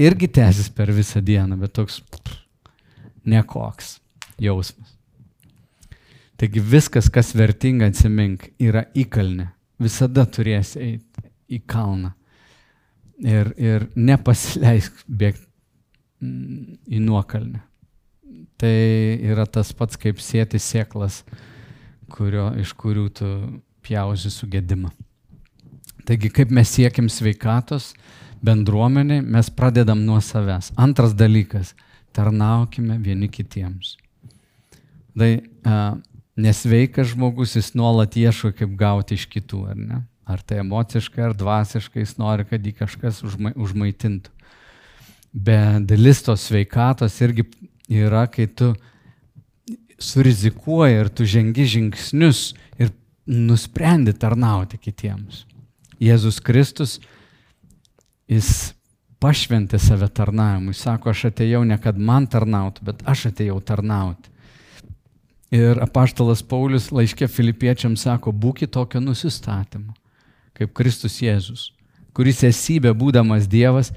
irgi 0.00 0.28
tęsis 0.32 0.70
per 0.74 0.92
visą 0.94 1.20
dieną, 1.24 1.58
bet 1.60 1.74
toks 1.76 2.00
nekoks 3.28 3.98
jausmas. 4.40 4.96
Taigi 6.40 6.62
viskas, 6.64 7.10
kas 7.12 7.34
vertinga 7.36 7.90
atsimink, 7.90 8.46
yra 8.56 8.86
įkalnė. 8.96 9.50
Visada 9.80 10.24
turės 10.24 10.72
eiti 10.80 11.26
į 11.52 11.60
kalną. 11.68 12.14
Ir, 13.20 13.50
ir 13.60 13.84
nepasileisk 13.96 15.02
bėgti 15.04 15.44
mm, 16.24 16.78
į 16.88 17.02
nuokalnę. 17.04 17.60
Tai 18.60 18.72
yra 19.28 19.44
tas 19.44 19.74
pats 19.76 20.00
kaip 20.00 20.20
sėti 20.24 20.60
sėklas, 20.60 21.20
kurio, 22.12 22.48
iš 22.60 22.72
kurių 22.80 23.06
tu 23.20 23.28
pjausi 23.84 24.32
sugėdimą. 24.32 24.88
Taigi, 26.08 26.32
kaip 26.32 26.52
mes 26.56 26.72
siekim 26.72 27.12
sveikatos 27.12 27.92
bendruomenė, 28.44 29.20
mes 29.22 29.50
pradedam 29.52 30.02
nuo 30.04 30.20
savęs. 30.24 30.72
Antras 30.80 31.14
dalykas- 31.14 31.74
tarnaukime 32.16 32.98
vieni 32.98 33.28
kitiems. 33.28 33.96
Tai 35.16 35.42
a, 35.64 35.96
nesveikas 36.36 37.12
žmogus, 37.12 37.56
jis 37.56 37.74
nuolat 37.74 38.16
ieško, 38.16 38.52
kaip 38.56 38.76
gauti 38.78 39.14
iš 39.14 39.26
kitų, 39.30 39.70
ar 39.70 39.76
ne? 39.76 40.02
Ar 40.30 40.42
tai 40.46 40.60
emociškai, 40.62 41.24
ar 41.24 41.34
dvasiškai 41.34 42.04
jis 42.04 42.16
nori, 42.18 42.46
kad 42.46 42.62
jį 42.62 42.74
kažkas 42.78 43.22
užma, 43.26 43.52
užmaitintų. 43.58 44.30
Bet 45.32 45.86
dalis 45.86 46.22
tos 46.22 46.46
sveikatos 46.48 47.18
irgi 47.22 47.44
yra, 47.90 48.26
kai 48.30 48.46
tu 48.46 48.72
surizikuoji 50.00 51.00
ir 51.02 51.10
tu 51.12 51.26
žengi 51.28 51.66
žingsnius 51.74 52.54
ir 52.80 52.90
nusprendi 53.26 54.14
tarnauti 54.16 54.78
kitiems. 54.80 55.44
Jėzus 56.00 56.40
Kristus, 56.40 56.98
jis 58.30 58.50
pašventė 59.20 59.78
save 59.82 60.08
tarnavimui. 60.08 60.74
Sako, 60.76 61.12
aš 61.12 61.28
atėjau 61.30 61.64
ne 61.68 61.76
kad 61.82 61.98
man 61.98 62.28
tarnauti, 62.30 62.84
bet 62.86 63.02
aš 63.08 63.28
atėjau 63.32 63.58
tarnauti. 63.60 64.30
Ir 65.50 65.80
apaštalas 65.82 66.44
Paulius 66.46 66.88
laiškė 66.94 67.26
filipiečiams 67.28 68.06
sako, 68.06 68.30
būkite 68.30 68.70
tokio 68.76 69.00
nusistatymo, 69.02 69.96
kaip 70.54 70.72
Kristus 70.78 71.18
Jėzus, 71.24 71.72
kuris 72.14 72.44
esybė 72.46 72.94
būdamas 72.94 73.48
Dievas 73.50 73.90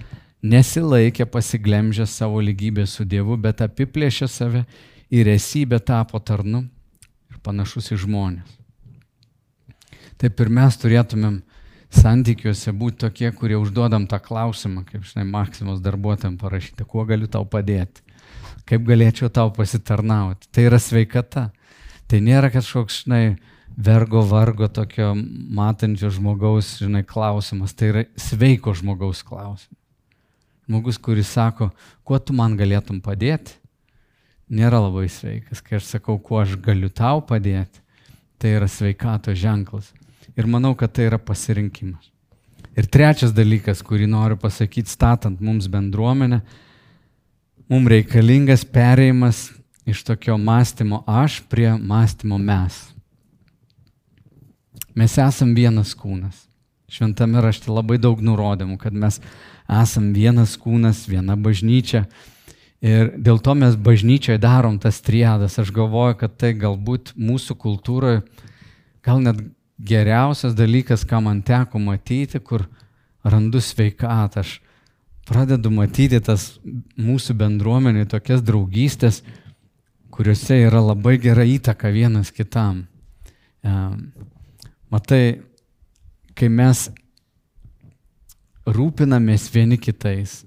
nesilaikė 0.44 1.28
pasiglemžę 1.30 2.08
savo 2.10 2.42
lygybę 2.42 2.88
su 2.90 3.06
Dievu, 3.06 3.38
bet 3.38 3.62
apiplėšė 3.62 4.28
save 4.28 4.66
ir 5.14 5.30
esybė 5.30 5.78
tapo 5.80 6.20
tarnu 6.20 6.66
ir 7.30 7.40
panašus 7.46 7.94
į 7.94 8.02
žmonės. 8.08 8.60
Taip 10.18 10.42
ir 10.42 10.50
mes 10.50 10.78
turėtumėm 10.80 11.42
santykiuose 11.94 12.74
būti 12.76 13.04
tokie, 13.06 13.30
kurie 13.36 13.58
užduodam 13.60 14.08
tą 14.10 14.20
klausimą, 14.24 14.86
kaip 14.88 15.06
žinai, 15.08 15.28
Maksimos 15.30 15.82
darbuotojams 15.84 16.42
parašyti, 16.42 16.88
kuo 16.90 17.06
galiu 17.10 17.30
tau 17.32 17.46
padėti 17.46 18.04
kaip 18.70 18.86
galėčiau 18.88 19.32
tau 19.34 19.52
pasitarnauti. 19.54 20.48
Tai 20.52 20.68
yra 20.70 20.80
sveikata. 20.82 21.50
Tai 22.10 22.20
nėra 22.24 22.52
kažkoks, 22.54 23.04
žinai, 23.06 23.38
vergo 23.74 24.24
vargo 24.28 24.68
tokio 24.72 25.14
matančio 25.16 26.12
žmogaus, 26.14 26.78
žinai, 26.84 27.04
klausimas. 27.08 27.76
Tai 27.78 27.92
yra 27.94 28.06
sveiko 28.20 28.76
žmogaus 28.78 29.24
klausimas. 29.26 29.80
Žmogus, 30.64 31.00
kuris 31.04 31.28
sako, 31.28 31.74
kuo 32.08 32.20
tu 32.24 32.36
man 32.36 32.54
galėtum 32.56 33.02
padėti, 33.04 33.58
nėra 34.48 34.80
labai 34.86 35.10
sveikas. 35.12 35.60
Kai 35.64 35.76
aš 35.80 35.90
sakau, 35.98 36.16
kuo 36.24 36.40
aš 36.40 36.56
galiu 36.64 36.88
tau 36.88 37.20
padėti, 37.28 37.82
tai 38.40 38.56
yra 38.60 38.70
sveikato 38.72 39.36
ženklas. 39.36 39.92
Ir 40.38 40.50
manau, 40.50 40.74
kad 40.78 40.94
tai 40.94 41.08
yra 41.12 41.20
pasirinkimas. 41.22 42.10
Ir 42.74 42.88
trečias 42.90 43.34
dalykas, 43.36 43.84
kurį 43.86 44.08
noriu 44.10 44.38
pasakyti, 44.42 44.90
statant 44.90 45.42
mums 45.44 45.68
bendruomenę, 45.70 46.40
mums 47.70 47.92
reikalingas 47.94 48.66
pereimas 48.66 49.52
iš 49.86 50.04
tokio 50.04 50.38
mąstymo 50.38 51.04
aš 51.08 51.42
prie 51.50 51.78
mąstymo 51.78 52.38
mes. 52.38 52.80
Mes 54.96 55.18
esam 55.18 55.54
vienas 55.56 55.94
kūnas. 55.98 56.46
Šventame 56.90 57.42
rašte 57.42 57.72
labai 57.74 57.98
daug 57.98 58.22
nurodymų, 58.22 58.78
kad 58.78 58.94
mes 58.94 59.18
esam 59.82 60.12
vienas 60.14 60.54
kūnas, 60.62 61.08
viena 61.10 61.36
bažnyčia. 61.40 62.06
Ir 62.84 63.14
dėl 63.18 63.40
to 63.42 63.56
mes 63.58 63.78
bažnyčiai 63.80 64.38
darom 64.38 64.78
tas 64.80 65.02
triadas. 65.02 65.58
Aš 65.60 65.72
galvoju, 65.74 66.20
kad 66.20 66.36
tai 66.38 66.54
galbūt 66.54 67.16
mūsų 67.18 67.58
kultūroje 67.58 68.22
gal 69.04 69.24
net 69.24 69.40
geriausias 69.84 70.56
dalykas, 70.56 71.04
ką 71.08 71.22
man 71.24 71.42
teko 71.46 71.80
matyti, 71.80 72.40
kur 72.40 72.66
randu 73.24 73.62
sveikatą. 73.62 74.44
Aš 74.44 74.58
pradedu 75.28 75.72
matyti 75.72 76.20
tas 76.24 76.58
mūsų 77.00 77.36
bendruomenė, 77.40 78.06
tokias 78.12 78.44
draugystės, 78.46 79.22
kuriuose 80.14 80.60
yra 80.68 80.82
labai 80.84 81.18
gera 81.22 81.46
įtaka 81.48 81.92
vienas 81.94 82.32
kitam. 82.32 82.86
Matai, 84.94 85.24
kai 86.38 86.50
mes 86.52 86.90
rūpinamės 88.68 89.48
vieni 89.54 89.80
kitais, 89.82 90.44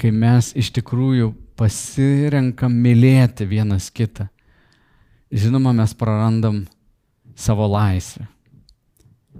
kai 0.00 0.12
mes 0.14 0.52
iš 0.58 0.72
tikrųjų 0.78 1.32
pasirenkam 1.56 2.72
mylėti 2.84 3.46
vienas 3.48 3.90
kitą, 3.90 4.28
žinoma, 5.32 5.72
mes 5.76 5.94
prarandam 5.96 6.64
savo 7.36 7.68
laisvę. 7.68 8.26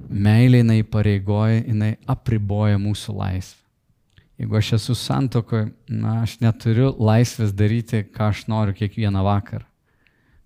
Meilė 0.07 0.63
jinai 0.63 0.81
pareigoja, 0.87 1.63
jinai 1.67 1.95
apriboja 2.07 2.79
mūsų 2.81 3.15
laisvę. 3.17 3.63
Jeigu 4.37 4.59
aš 4.59 4.75
esu 4.77 4.95
santokoje, 4.99 5.71
na, 5.89 6.21
aš 6.27 6.37
neturiu 6.43 6.91
laisvės 7.01 7.55
daryti, 7.57 8.03
ką 8.13 8.31
aš 8.35 8.45
noriu 8.53 8.77
kiekvieną 8.77 9.23
vakarą. 9.25 9.65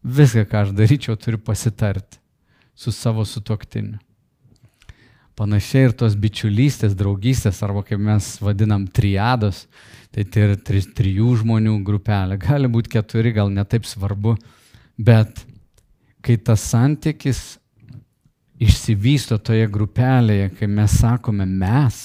Viską, 0.06 0.46
ką 0.48 0.62
aš 0.64 0.70
daryčiau, 0.78 1.16
turiu 1.18 1.40
pasitarti 1.42 2.20
su 2.78 2.94
savo 2.94 3.26
sutoktiniu. 3.26 3.98
Panašiai 5.36 5.88
ir 5.88 5.94
tos 5.96 6.14
bičiulystės, 6.20 6.94
draugystės, 6.96 7.62
arba 7.64 7.82
kaip 7.86 8.00
mes 8.02 8.34
vadinam 8.44 8.86
triados, 8.86 9.64
tai 10.12 10.24
tai 10.24 10.46
yra 10.46 10.56
tri, 10.56 10.82
trijų 10.84 11.34
žmonių 11.42 11.78
grupelė. 11.84 12.38
Gali 12.40 12.70
būti 12.70 12.92
keturi, 12.94 13.32
gal 13.36 13.50
netaip 13.52 13.88
svarbu, 13.88 14.36
bet 15.00 15.42
kai 16.24 16.36
tas 16.36 16.62
santykis 16.70 17.60
išsivysto 18.61 19.38
toje 19.40 19.66
grupelėje, 19.73 20.51
kai 20.59 20.68
mes 20.68 20.99
sakome 21.01 21.46
mes, 21.49 22.01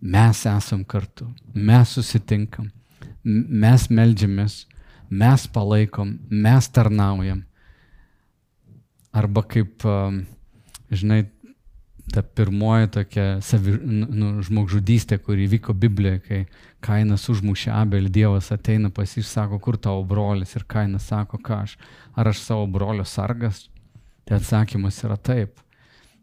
mes 0.00 0.44
esam 0.48 0.84
kartu, 0.88 1.28
mes 1.54 1.92
susitinkam, 1.96 2.70
mes 3.22 3.88
melžiamės, 3.92 4.62
mes 5.12 5.46
palaikom, 5.52 6.16
mes 6.30 6.68
tarnaujam. 6.72 7.44
Arba 9.12 9.42
kaip, 9.44 9.84
žinai, 10.88 11.26
ta 12.12 12.22
pirmoji 12.22 12.88
tokia 12.96 13.24
savi, 13.44 13.74
nu, 13.84 14.30
žmogžudystė, 14.44 15.18
kuri 15.22 15.46
vyko 15.52 15.74
Biblijoje, 15.76 16.22
kai 16.24 16.40
Kainas 16.82 17.28
užmušė 17.30 17.70
Abelį, 17.76 18.10
Dievas 18.12 18.48
ateina 18.54 18.90
pas 18.90 19.12
jį 19.12 19.22
ir 19.22 19.28
sako, 19.28 19.60
kur 19.62 19.76
tavo 19.80 20.02
brolis, 20.08 20.56
ir 20.56 20.64
Kainas 20.68 21.06
sako, 21.12 21.38
ką 21.44 21.62
aš, 21.66 21.76
ar 22.16 22.32
aš 22.32 22.40
savo 22.42 22.64
brolio 22.66 23.04
sargas? 23.08 23.66
Tai 24.24 24.40
atsakymas 24.40 24.98
yra 25.04 25.18
taip. 25.20 25.60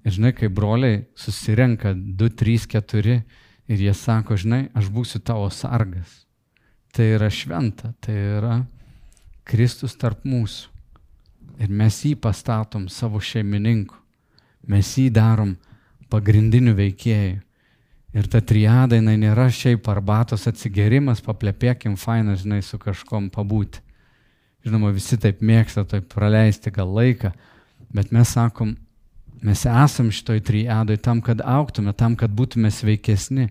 Ir 0.08 0.16
žinai, 0.16 0.32
kai 0.36 0.48
broliai 0.48 1.04
susirenka 1.18 1.94
2, 1.94 2.30
3, 2.40 2.68
4 2.72 3.16
ir 3.70 3.84
jie 3.84 3.94
sako, 3.94 4.38
žinai, 4.40 4.70
aš 4.74 4.88
būsiu 4.94 5.20
tavo 5.20 5.50
sargas. 5.52 6.24
Tai 6.96 7.06
yra 7.18 7.30
šventa, 7.30 7.92
tai 8.02 8.16
yra 8.40 8.56
Kristus 9.46 9.98
tarp 10.00 10.24
mūsų. 10.26 10.70
Ir 11.60 11.72
mes 11.76 11.98
jį 12.06 12.16
pastatom 12.22 12.88
savo 12.88 13.20
šeimininku. 13.20 13.98
Mes 14.70 14.88
jį 14.98 15.10
darom 15.12 15.58
pagrindiniu 16.10 16.74
veikėju. 16.78 17.42
Ir 18.10 18.26
ta 18.26 18.40
triada, 18.42 18.98
jinai 18.98 19.20
nėra 19.22 19.50
šiaip 19.54 19.86
arbatos 19.92 20.48
atsigerimas, 20.50 21.22
paplepėkim 21.22 21.94
fainą, 22.00 22.34
žinai, 22.40 22.64
su 22.66 22.80
kažkom 22.82 23.28
pabūti. 23.30 23.84
Žinoma, 24.66 24.90
visi 24.96 25.20
taip 25.22 25.44
mėgsta, 25.46 25.86
taip 25.86 26.08
praleisti 26.10 26.74
gal 26.74 26.90
laiką, 26.96 27.30
bet 27.94 28.10
mes 28.16 28.34
sakom, 28.34 28.74
mes 29.46 29.66
esam 29.66 30.12
šitoj 30.12 30.42
triadoj 30.46 30.98
tam, 31.04 31.22
kad 31.22 31.42
auktume, 31.46 31.94
tam, 31.94 32.16
kad 32.20 32.34
būtume 32.36 32.72
sveikesni. 32.74 33.50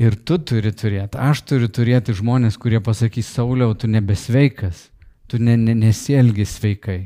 Ir 0.00 0.16
tu 0.16 0.38
turi 0.40 0.72
turėti, 0.74 1.20
aš 1.20 1.44
turiu 1.46 1.68
turėti 1.68 2.14
žmonės, 2.16 2.56
kurie 2.58 2.80
pasakys, 2.82 3.28
Sauliau, 3.36 3.74
tu 3.76 3.90
nebesveikas, 3.92 4.88
tu 5.28 5.38
ne, 5.38 5.54
ne, 5.60 5.74
nesielgi 5.78 6.46
sveikai, 6.48 6.98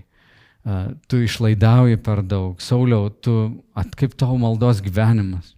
uh, 0.64 0.94
tu 1.10 1.20
išlaidauji 1.26 1.98
per 2.02 2.22
daug, 2.24 2.62
Sauliau, 2.62 3.10
tu, 3.10 3.34
at, 3.76 3.90
kaip 3.98 4.14
tavo 4.18 4.38
maldos 4.40 4.80
gyvenimas, 4.84 5.52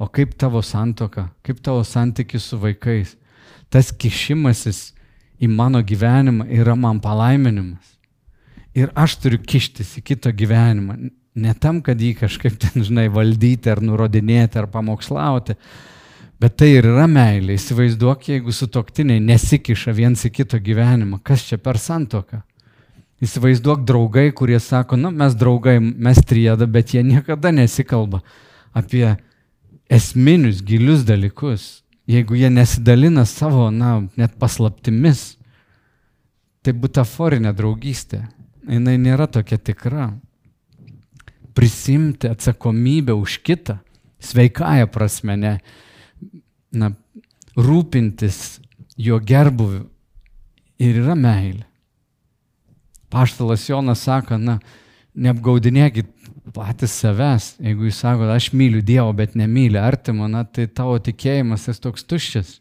o 0.00 0.08
kaip 0.08 0.36
tavo 0.40 0.62
santoka, 0.64 1.30
kaip 1.44 1.64
tavo 1.64 1.82
santykis 1.84 2.52
su 2.52 2.60
vaikais. 2.60 3.16
Tas 3.70 3.90
kišimasis 3.92 4.90
į 5.40 5.48
mano 5.52 5.80
gyvenimą 5.84 6.48
yra 6.52 6.76
man 6.76 7.00
palaiminimas. 7.04 7.99
Ir 8.76 8.90
aš 8.94 9.16
turiu 9.22 9.40
kištis 9.42 9.96
į 9.98 10.04
kito 10.12 10.32
gyvenimą. 10.34 10.98
Ne 11.40 11.54
tam, 11.58 11.80
kad 11.82 12.00
jį 12.00 12.14
kažkaip 12.20 12.58
ten, 12.62 12.84
žinai, 12.86 13.08
valdyti 13.12 13.70
ar 13.70 13.82
nurodinėti 13.82 14.58
ar 14.60 14.68
pamokslauti, 14.70 15.56
Bet 16.40 16.54
tai 16.56 16.70
ir 16.78 16.86
yra 16.88 17.04
meilė. 17.04 17.58
Įsivaizduok, 17.58 18.30
jeigu 18.32 18.52
su 18.56 18.64
toktiniai 18.72 19.20
nesikiša 19.20 19.92
viens 19.92 20.22
į 20.24 20.30
kito 20.38 20.56
gyvenimą. 20.56 21.18
Kas 21.20 21.44
čia 21.44 21.58
per 21.60 21.76
santoką? 21.76 22.40
Įsivaizduok 23.20 23.82
draugai, 23.84 24.30
kurie 24.32 24.56
sako, 24.64 24.96
na, 24.96 25.10
mes 25.12 25.36
draugai, 25.36 25.76
mes 25.80 26.22
trieda, 26.24 26.64
bet 26.64 26.94
jie 26.94 27.02
niekada 27.04 27.52
nesikalba 27.52 28.22
apie 28.72 29.04
esminius, 29.92 30.62
gilius 30.64 31.04
dalykus. 31.04 31.66
Jeigu 32.08 32.40
jie 32.40 32.48
nesidalina 32.48 33.26
savo, 33.28 33.68
na, 33.68 33.98
net 34.16 34.40
paslaptimis, 34.40 35.34
tai 36.64 36.72
butaforinė 36.72 37.52
draugystė. 37.52 38.22
Jis 38.70 39.02
nėra 39.02 39.26
tokia 39.26 39.58
tikra. 39.58 40.12
Prisimti 41.54 42.30
atsakomybę 42.30 43.16
už 43.18 43.40
kitą, 43.42 43.80
sveikąją 44.22 44.86
prasme, 44.86 45.36
ne 45.36 45.54
na, 46.70 46.92
rūpintis 47.58 48.60
jo 49.00 49.18
gerbuviu 49.18 49.88
ir 50.80 51.00
yra 51.02 51.16
meilė. 51.18 51.66
Paštalas 53.10 53.66
Jonas 53.66 54.04
sako, 54.06 54.38
na, 54.38 54.60
neapgaudinėkit 55.18 56.12
patys 56.54 56.94
savęs. 57.02 57.56
Jeigu 57.58 57.88
jūs 57.88 57.98
sakote, 58.04 58.30
aš 58.30 58.52
myliu 58.54 58.82
Dievą, 58.86 59.10
bet 59.18 59.34
nemyliu 59.38 59.80
artimo, 59.82 60.28
na, 60.30 60.44
tai 60.46 60.68
tavo 60.70 60.94
tikėjimas 61.02 61.66
esi 61.72 61.82
toks 61.82 62.06
tuščias. 62.06 62.52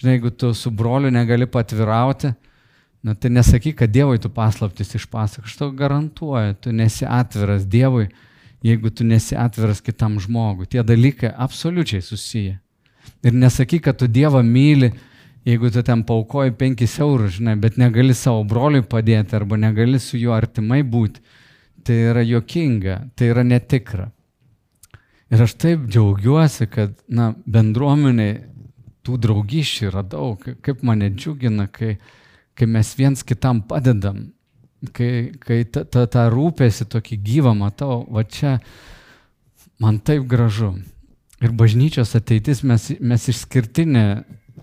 Žinai, 0.00 0.16
jeigu 0.16 0.32
tu 0.32 0.52
su 0.56 0.72
broliu 0.72 1.12
negali 1.12 1.48
patvirauti, 1.48 2.32
na, 2.32 2.55
tai 3.14 3.30
nesakyk, 3.30 3.76
kad 3.78 3.90
Dievui 3.92 4.18
tu 4.18 4.30
paslaptis 4.32 4.94
išpasak. 4.98 5.44
Aš 5.46 5.56
tau 5.60 5.70
garantuoju, 5.70 6.56
tu 6.60 6.72
nesi 6.72 7.06
atviras 7.06 7.66
Dievui, 7.70 8.08
jeigu 8.66 8.90
tu 8.90 9.04
nesi 9.04 9.36
atviras 9.38 9.80
kitam 9.80 10.18
žmogui. 10.20 10.66
Tie 10.66 10.82
dalykai 10.82 11.30
absoliučiai 11.30 12.02
susiję. 12.02 12.58
Ir 13.22 13.32
nesakyk, 13.32 13.84
kad 13.84 13.98
tu 13.98 14.08
Dievą 14.10 14.42
myli, 14.42 14.90
jeigu 15.46 15.70
tu 15.70 15.82
ten 15.82 16.02
paukoji 16.04 16.56
5 16.58 17.00
eurus, 17.00 17.36
žinai, 17.38 17.56
bet 17.56 17.78
negali 17.78 18.14
savo 18.14 18.42
broliui 18.44 18.82
padėti 18.82 19.36
arba 19.36 19.56
negali 19.56 20.00
su 20.02 20.18
juo 20.18 20.34
artimai 20.34 20.82
būti. 20.82 21.22
Tai 21.86 21.96
yra 22.10 22.22
jokinga, 22.26 22.98
tai 23.14 23.30
yra 23.30 23.44
netikra. 23.46 24.10
Ir 25.30 25.42
aš 25.42 25.54
taip 25.58 25.86
džiaugiuosi, 25.90 26.66
kad 26.70 26.94
na, 27.06 27.32
bendruomeniai 27.46 28.40
tų 29.06 29.18
draugyšių 29.22 29.88
yra 29.90 30.02
daug. 30.02 30.42
Kaip 30.62 30.82
mane 30.86 31.12
džiugina, 31.14 31.68
kai, 31.70 31.96
kai 32.56 32.66
mes 32.66 32.92
viens 32.96 33.22
kitam 33.26 33.60
padedam, 33.68 34.26
kai, 34.96 35.32
kai 35.40 35.62
ta, 35.68 35.84
ta, 35.84 36.06
ta 36.10 36.26
rūpėsi 36.32 36.88
tokį 36.88 37.18
gyvą 37.26 37.54
matau, 37.56 38.04
va 38.10 38.24
čia 38.24 38.58
man 39.82 40.00
taip 40.00 40.26
gražu. 40.28 40.74
Ir 41.44 41.52
bažnyčios 41.52 42.14
ateitis 42.16 42.62
mes, 42.64 42.88
mes 43.00 43.28
išskirtinė 43.28 44.06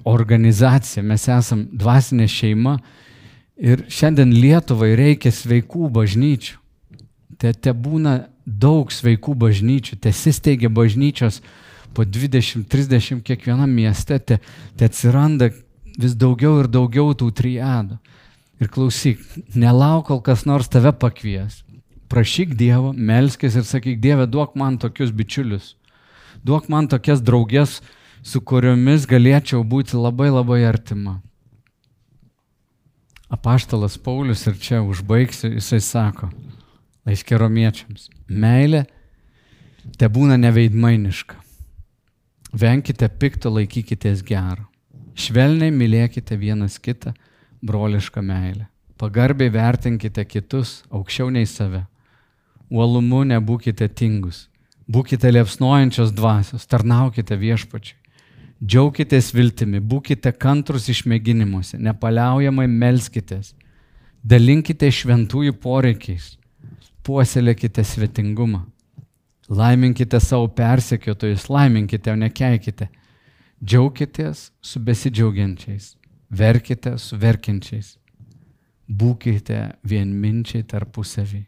organizacija, 0.10 1.04
mes 1.06 1.28
esam 1.30 1.68
dvasinė 1.70 2.28
šeima 2.28 2.78
ir 3.62 3.86
šiandien 3.94 4.34
Lietuvai 4.34 4.96
reikia 4.98 5.32
sveikų 5.32 5.92
bažnyčių. 5.94 6.58
Te, 7.38 7.52
te 7.54 7.74
būna 7.76 8.24
daug 8.46 8.92
sveikų 8.92 9.36
bažnyčių, 9.40 10.00
te 10.02 10.12
sisteigia 10.16 10.70
bažnyčios 10.74 11.42
po 11.94 12.06
20-30 12.06 13.22
kiekvienam 13.22 13.70
mieste, 13.70 14.18
te, 14.20 14.40
te 14.78 14.90
atsiranda 14.90 15.52
vis 16.00 16.16
daugiau 16.16 16.60
ir 16.64 16.72
daugiau 16.72 17.14
tų 17.18 17.30
triadų. 17.36 18.00
Ir 18.62 18.70
klausyk, 18.72 19.22
nelauk, 19.56 20.08
kol 20.08 20.22
kas 20.24 20.46
nors 20.46 20.70
tave 20.72 20.94
pakvies. 20.96 21.64
Prašyk 22.10 22.54
Dievo, 22.56 22.94
melskis 22.94 23.58
ir 23.58 23.66
sakyk, 23.68 23.98
Dieve, 24.00 24.28
duok 24.30 24.54
man 24.60 24.78
tokius 24.80 25.12
bičiulius 25.12 25.74
duok 26.44 26.70
man 26.72 26.88
tokias 26.92 27.22
draugės, 27.24 27.80
su 28.24 28.42
kuriomis 28.42 29.08
galėčiau 29.10 29.64
būti 29.68 30.00
labai 30.00 30.30
labai 30.32 30.64
artima. 30.68 31.20
Apaštalas 33.34 33.98
Paulius 33.98 34.46
ir 34.48 34.60
čia 34.62 34.84
užbaigsiu, 34.86 35.56
jisai 35.58 35.82
sako, 35.82 36.30
laiškė 37.08 37.40
romiečiams, 37.42 38.10
meilė 38.30 38.86
te 39.98 40.08
būna 40.08 40.38
neveidmainiška. 40.40 41.40
Venkite 42.54 43.10
pikto, 43.10 43.50
laikykitės 43.50 44.22
gero. 44.28 44.68
Švelniai 45.16 45.72
mylėkite 45.72 46.38
vienas 46.38 46.80
kitą, 46.80 47.14
brolišką 47.64 48.22
meilę. 48.26 48.68
Pagarbiai 48.98 49.52
vertinkite 49.54 50.26
kitus 50.26 50.82
aukščiau 50.92 51.30
nei 51.34 51.46
save. 51.50 51.86
Uolumu 52.74 53.22
nebūkite 53.28 53.90
tingus, 53.94 54.48
Būkite 54.84 55.32
liepsnojančios 55.32 56.12
dvasios, 56.12 56.66
tarnaukite 56.68 57.38
viešpačiui. 57.40 58.00
Džiaukitės 58.64 59.32
viltimi, 59.36 59.80
būkite 59.80 60.32
kantrus 60.40 60.90
išmėginimuose, 60.92 61.80
nepaliaujamai 61.84 62.68
melskitės, 62.72 63.54
dalinkite 64.24 64.88
šventųjų 64.92 65.56
poreikiais, 65.64 66.38
puoselėkite 67.04 67.84
svetingumą, 67.84 68.62
laiminkite 69.50 70.20
savo 70.24 70.48
persekiotojus, 70.48 71.50
laiminkite, 71.52 72.12
o 72.12 72.20
nekeikite, 72.20 72.88
džiaukitės 73.64 74.52
su 74.62 74.80
besidžiaugiančiais, 74.84 75.94
verkite 76.30 76.98
su 77.00 77.18
verkiančiais, 77.18 77.96
būkite 78.90 79.64
vienminčiai 79.88 80.68
tarpusavį 80.68 81.46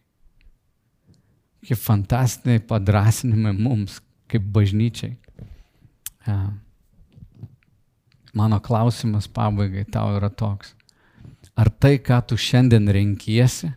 kaip 1.65 1.81
fantastiniai 1.81 2.61
padrasinimai 2.61 3.53
mums, 3.57 3.99
kaip 4.29 4.45
bažnyčiai. 4.53 5.15
Mano 8.35 8.59
klausimas 8.59 9.27
pabaigai 9.31 9.85
tau 9.89 10.15
yra 10.17 10.29
toks. 10.29 10.75
Ar 11.55 11.69
tai, 11.69 11.97
ką 12.03 12.19
tu 12.27 12.37
šiandien 12.37 12.89
renkiesi, 12.91 13.71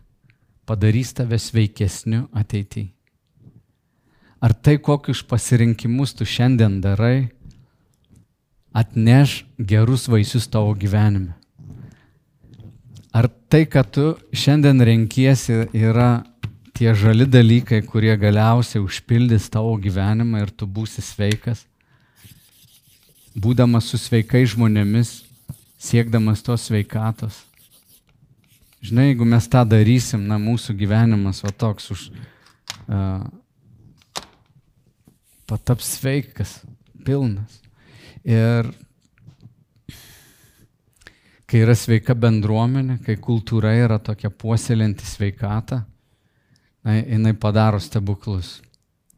padarys 0.67 1.13
tave 1.15 1.39
sveikesniu 1.39 2.27
ateityje? 2.35 2.91
Ar 4.39 4.53
tai, 4.55 4.77
kokius 4.79 5.21
pasirinkimus 5.27 6.13
tu 6.15 6.27
šiandien 6.27 6.79
darai, 6.83 7.29
atneš 8.73 9.43
gerus 9.57 10.07
vaisius 10.07 10.47
tavo 10.47 10.73
gyvenime? 10.73 11.35
Ar 13.13 13.27
tai, 13.49 13.65
kad 13.65 13.89
tu 13.89 14.13
šiandien 14.35 14.81
renkiesi, 14.85 15.65
yra 15.73 16.23
tie 16.77 16.93
žali 16.93 17.25
dalykai, 17.25 17.81
kurie 17.83 18.13
galiausiai 18.21 18.83
užpildys 18.83 19.49
tavo 19.49 19.73
gyvenimą 19.81 20.43
ir 20.45 20.53
tu 20.53 20.69
būsi 20.69 21.01
sveikas? 21.01 21.65
Būdamas 23.39 23.89
su 23.89 23.97
sveikai 23.97 24.45
žmonėmis, 24.49 25.23
siekdamas 25.81 26.43
tos 26.45 26.67
sveikatos. 26.69 27.43
Žinai, 28.85 29.09
jeigu 29.09 29.25
mes 29.27 29.47
tą 29.51 29.65
darysim, 29.67 30.23
na, 30.29 30.37
mūsų 30.39 30.77
gyvenimas 30.79 31.43
va 31.43 31.51
toks 31.51 31.91
už... 31.95 32.09
Uh, 32.89 33.25
pataps 35.49 35.97
sveikas, 35.97 36.59
pilnas. 37.05 37.57
Ir 38.27 38.69
kai 41.49 41.63
yra 41.63 41.75
sveika 41.77 42.13
bendruomenė, 42.17 42.99
kai 43.05 43.15
kultūra 43.21 43.73
yra 43.79 43.97
tokia 44.03 44.29
puoselinti 44.29 45.07
sveikatą, 45.07 45.81
na, 46.85 46.97
jinai 46.99 47.33
padaro 47.33 47.79
stebuklus. 47.81 48.59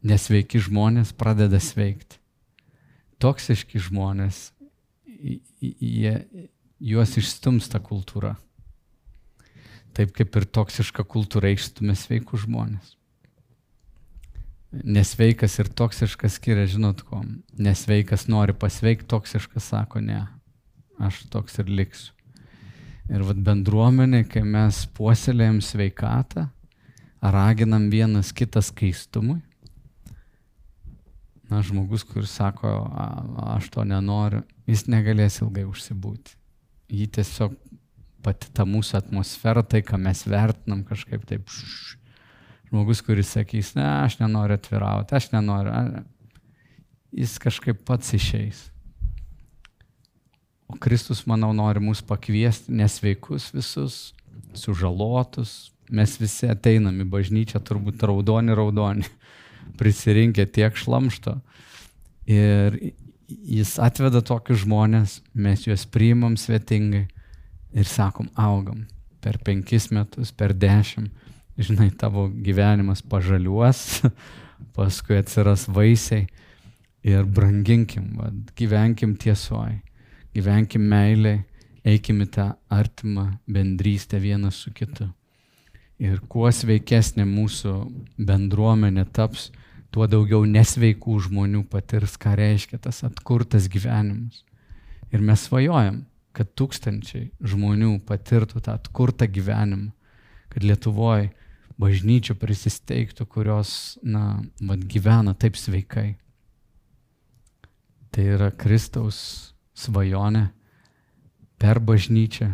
Nesveiki 0.02 0.58
žmonės 0.58 1.12
pradeda 1.14 1.60
sveikti. 1.62 2.18
Toksiški 3.22 3.78
žmonės, 3.84 4.48
jie, 5.62 6.14
juos 6.82 7.12
išstumsta 7.20 7.78
kultūra. 7.78 8.34
Taip 9.94 10.10
kaip 10.16 10.40
ir 10.40 10.48
toksiška 10.48 11.04
kultūra 11.06 11.52
išstumia 11.52 11.94
sveikus 11.98 12.46
žmonės. 12.48 12.96
Nesveikas 14.72 15.58
ir 15.60 15.68
toksiškas 15.76 16.38
skiria, 16.38 16.64
žinot 16.64 17.02
ko. 17.04 17.20
Nesveikas 17.60 18.24
nori 18.32 18.54
pasveikti, 18.56 19.08
toksiškas 19.10 19.68
sako 19.74 20.00
ne. 20.00 20.22
Aš 21.02 21.26
toks 21.32 21.58
ir 21.60 21.68
liksiu. 21.68 22.14
Ir 23.12 23.24
vad 23.26 23.40
bendruomenė, 23.44 24.22
kai 24.30 24.40
mes 24.46 24.84
puoselėjom 24.96 25.58
sveikatą, 25.64 26.46
raginam 27.20 27.90
vienas 27.92 28.32
kitas 28.32 28.70
keistumui. 28.72 29.42
Na, 31.50 31.60
žmogus, 31.60 32.06
kuris 32.08 32.32
sako, 32.32 32.70
aš 33.52 33.68
to 33.74 33.84
nenoriu, 33.84 34.40
jis 34.64 34.86
negalės 34.88 35.42
ilgai 35.44 35.66
užsibūti. 35.68 36.38
Jį 36.92 37.10
tiesiog 37.18 37.58
pati 38.24 38.48
ta 38.56 38.64
mūsų 38.64 39.02
atmosfera, 39.02 39.60
tai, 39.66 39.82
ką 39.84 40.00
mes 40.00 40.24
vertinam 40.24 40.80
kažkaip 40.88 41.26
taip. 41.28 41.52
Žmogus, 42.72 43.02
kuris 43.04 43.28
sakys, 43.34 43.74
ne, 43.76 43.84
aš 43.84 44.16
nenoriu 44.16 44.56
atvirauti, 44.56 45.12
aš 45.12 45.26
nenoriu, 45.34 46.00
jis 47.12 47.34
kažkaip 47.42 47.82
pats 47.84 48.14
išeis. 48.16 48.70
O 50.72 50.78
Kristus, 50.80 51.26
manau, 51.28 51.50
nori 51.52 51.82
mus 51.84 52.00
pakviesti 52.00 52.72
nesveikus 52.72 53.50
visus, 53.52 53.98
sužalotus. 54.56 55.68
Mes 55.92 56.14
visi 56.16 56.48
ateinam 56.48 56.96
į 57.04 57.10
bažnyčią, 57.12 57.60
turbūt 57.60 58.00
raudoni, 58.08 58.56
raudoni, 58.56 59.04
prisirinkę 59.80 60.46
tiek 60.48 60.72
šlamšto. 60.72 61.36
Ir 62.32 62.78
jis 63.28 63.76
atveda 63.84 64.24
tokius 64.24 64.62
žmonės, 64.64 65.18
mes 65.36 65.68
juos 65.68 65.84
priimam 65.84 66.40
svetingai 66.40 67.04
ir 67.76 67.88
sakom, 67.88 68.32
augam 68.32 68.86
per 69.22 69.36
penkis 69.44 69.90
metus, 69.92 70.32
per 70.32 70.56
dešimt. 70.56 71.12
Žinai, 71.58 71.90
tavo 72.00 72.28
gyvenimas 72.32 73.02
pažaliuos, 73.04 74.02
paskui 74.76 75.18
atsiras 75.20 75.66
vaisiai 75.68 76.26
ir 77.04 77.26
branginkim, 77.28 78.14
va, 78.16 78.30
gyvenkim 78.56 79.16
tiesoji 79.20 79.82
gyvenkim 80.34 80.84
meiliai, 80.88 81.42
eikim 81.84 82.22
į 82.24 82.28
tą 82.36 82.46
artimą 82.72 83.26
bendrystę 83.50 84.20
vienas 84.22 84.60
su 84.64 84.72
kitu. 84.74 85.08
Ir 86.02 86.22
kuo 86.30 86.48
sveikesnė 86.50 87.26
mūsų 87.28 87.74
bendruomenė 88.18 89.04
taps, 89.14 89.50
tuo 89.92 90.08
daugiau 90.10 90.46
nesveikų 90.48 91.18
žmonių 91.28 91.66
patirs, 91.70 92.16
ką 92.18 92.34
reiškia 92.38 92.80
tas 92.82 93.02
atkurtas 93.06 93.68
gyvenimas. 93.70 94.42
Ir 95.12 95.20
mes 95.20 95.44
svajojam, 95.46 96.02
kad 96.32 96.48
tūkstančiai 96.56 97.28
žmonių 97.44 97.98
patirtų 98.08 98.62
tą 98.64 98.78
atkurtą 98.78 99.28
gyvenimą, 99.28 99.92
kad 100.48 100.64
Lietuvoje 100.64 101.28
bažnyčių 101.80 102.36
prisisteigtų, 102.40 103.26
kurios, 103.26 103.98
na, 104.02 104.42
vat, 104.60 104.82
gyvena 104.88 105.34
taip 105.34 105.56
sveikai. 105.56 106.16
Tai 108.12 108.24
yra 108.36 108.50
Kristaus 108.50 109.52
svajonę 109.74 110.50
per 111.58 111.80
bažnyčią 111.80 112.52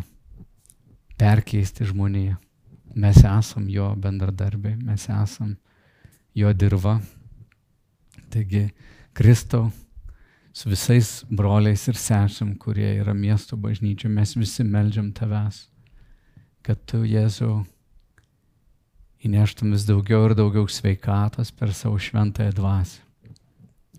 perkeisti 1.19 1.87
žmoniją. 1.89 2.37
Mes 2.95 3.19
esam 3.23 3.67
jo 3.69 3.91
bendradarbiai, 3.99 4.77
mes 4.79 5.05
esam 5.11 5.57
jo 6.35 6.53
dirba. 6.53 6.99
Taigi, 8.29 8.69
Kristau, 9.13 9.69
su 10.53 10.69
visais 10.69 11.09
broliais 11.29 11.83
ir 11.89 11.97
sesėm, 11.97 12.53
kurie 12.61 12.93
yra 13.01 13.13
miesto 13.13 13.57
bažnyčia, 13.57 14.09
mes 14.09 14.35
visi 14.37 14.63
melžiam 14.63 15.11
tavęs, 15.15 15.65
kad 16.65 16.81
tu, 16.89 17.03
Jėzau, 17.07 17.63
įneštum 19.25 19.73
vis 19.75 19.85
daugiau 19.87 20.29
ir 20.29 20.35
daugiau 20.37 20.67
sveikatos 20.71 21.51
per 21.51 21.73
savo 21.75 21.99
šventąją 21.99 22.53
dvasę. 22.55 23.01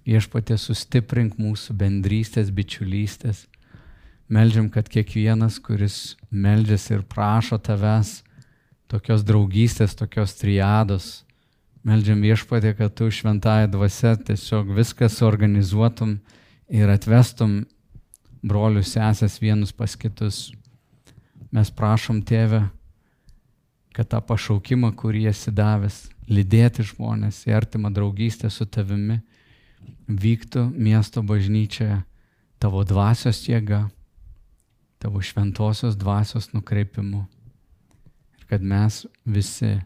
Viešpatė 0.08 0.56
sustiprink 0.58 1.36
mūsų 1.38 1.76
bendrystės, 1.76 2.48
bičiulystės. 2.50 3.44
Meldžiam, 4.30 4.70
kad 4.72 4.88
kiekvienas, 4.88 5.58
kuris 5.60 6.16
meldžiasi 6.30 6.96
ir 6.96 7.02
prašo 7.04 7.58
tavęs 7.60 8.20
tokios 8.90 9.22
draugystės, 9.26 9.94
tokios 9.98 10.34
triados, 10.38 11.10
meldžiam 11.86 12.22
viešpatė, 12.24 12.72
kad 12.78 12.94
tu 12.96 13.10
šventąją 13.12 13.68
dvasę 13.70 14.16
tiesiog 14.26 14.72
viską 14.74 15.10
suorganizuotum 15.12 16.16
ir 16.70 16.90
atvestum 16.90 17.60
brolius 18.42 18.94
sesės 18.96 19.38
vienus 19.42 19.72
pas 19.76 19.94
kitus. 19.96 20.48
Mes 21.52 21.70
prašom 21.70 22.22
tėvę, 22.26 22.64
kad 23.96 24.10
tą 24.10 24.20
pašaukimą, 24.22 24.92
kurį 24.98 25.26
esi 25.30 25.52
davęs, 25.54 26.04
lydėti 26.30 26.84
žmonės 26.86 27.42
į 27.48 27.54
artimą 27.58 27.90
draugystę 27.94 28.50
su 28.50 28.66
tavimi, 28.66 29.18
vyktų 30.06 30.68
miesto 30.74 31.22
bažnyčioje 31.26 32.00
tavo 32.60 32.84
dvasios 32.84 33.42
jėga, 33.48 33.88
tavo 35.00 35.22
šventosios 35.24 35.96
dvasios 35.98 36.50
nukreipimu. 36.54 37.24
Ir 38.38 38.46
kad 38.50 38.62
mes 38.62 39.04
visi 39.24 39.78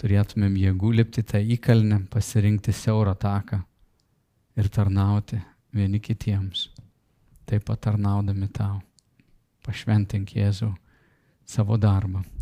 turėtumėm 0.00 0.56
jėgų 0.60 0.92
lipti 1.00 1.24
tą 1.26 1.40
įkalnę, 1.40 2.04
pasirinkti 2.12 2.72
siaurą 2.72 3.16
taką 3.18 3.60
ir 4.56 4.68
tarnauti 4.72 5.40
vieni 5.76 6.00
kitiems, 6.00 6.70
taip 7.48 7.66
pat 7.68 7.82
tarnaudami 7.88 8.48
tau. 8.48 8.80
Pašventink 9.66 10.30
Jėzų 10.36 10.70
savo 11.42 11.74
darbą, 11.80 12.22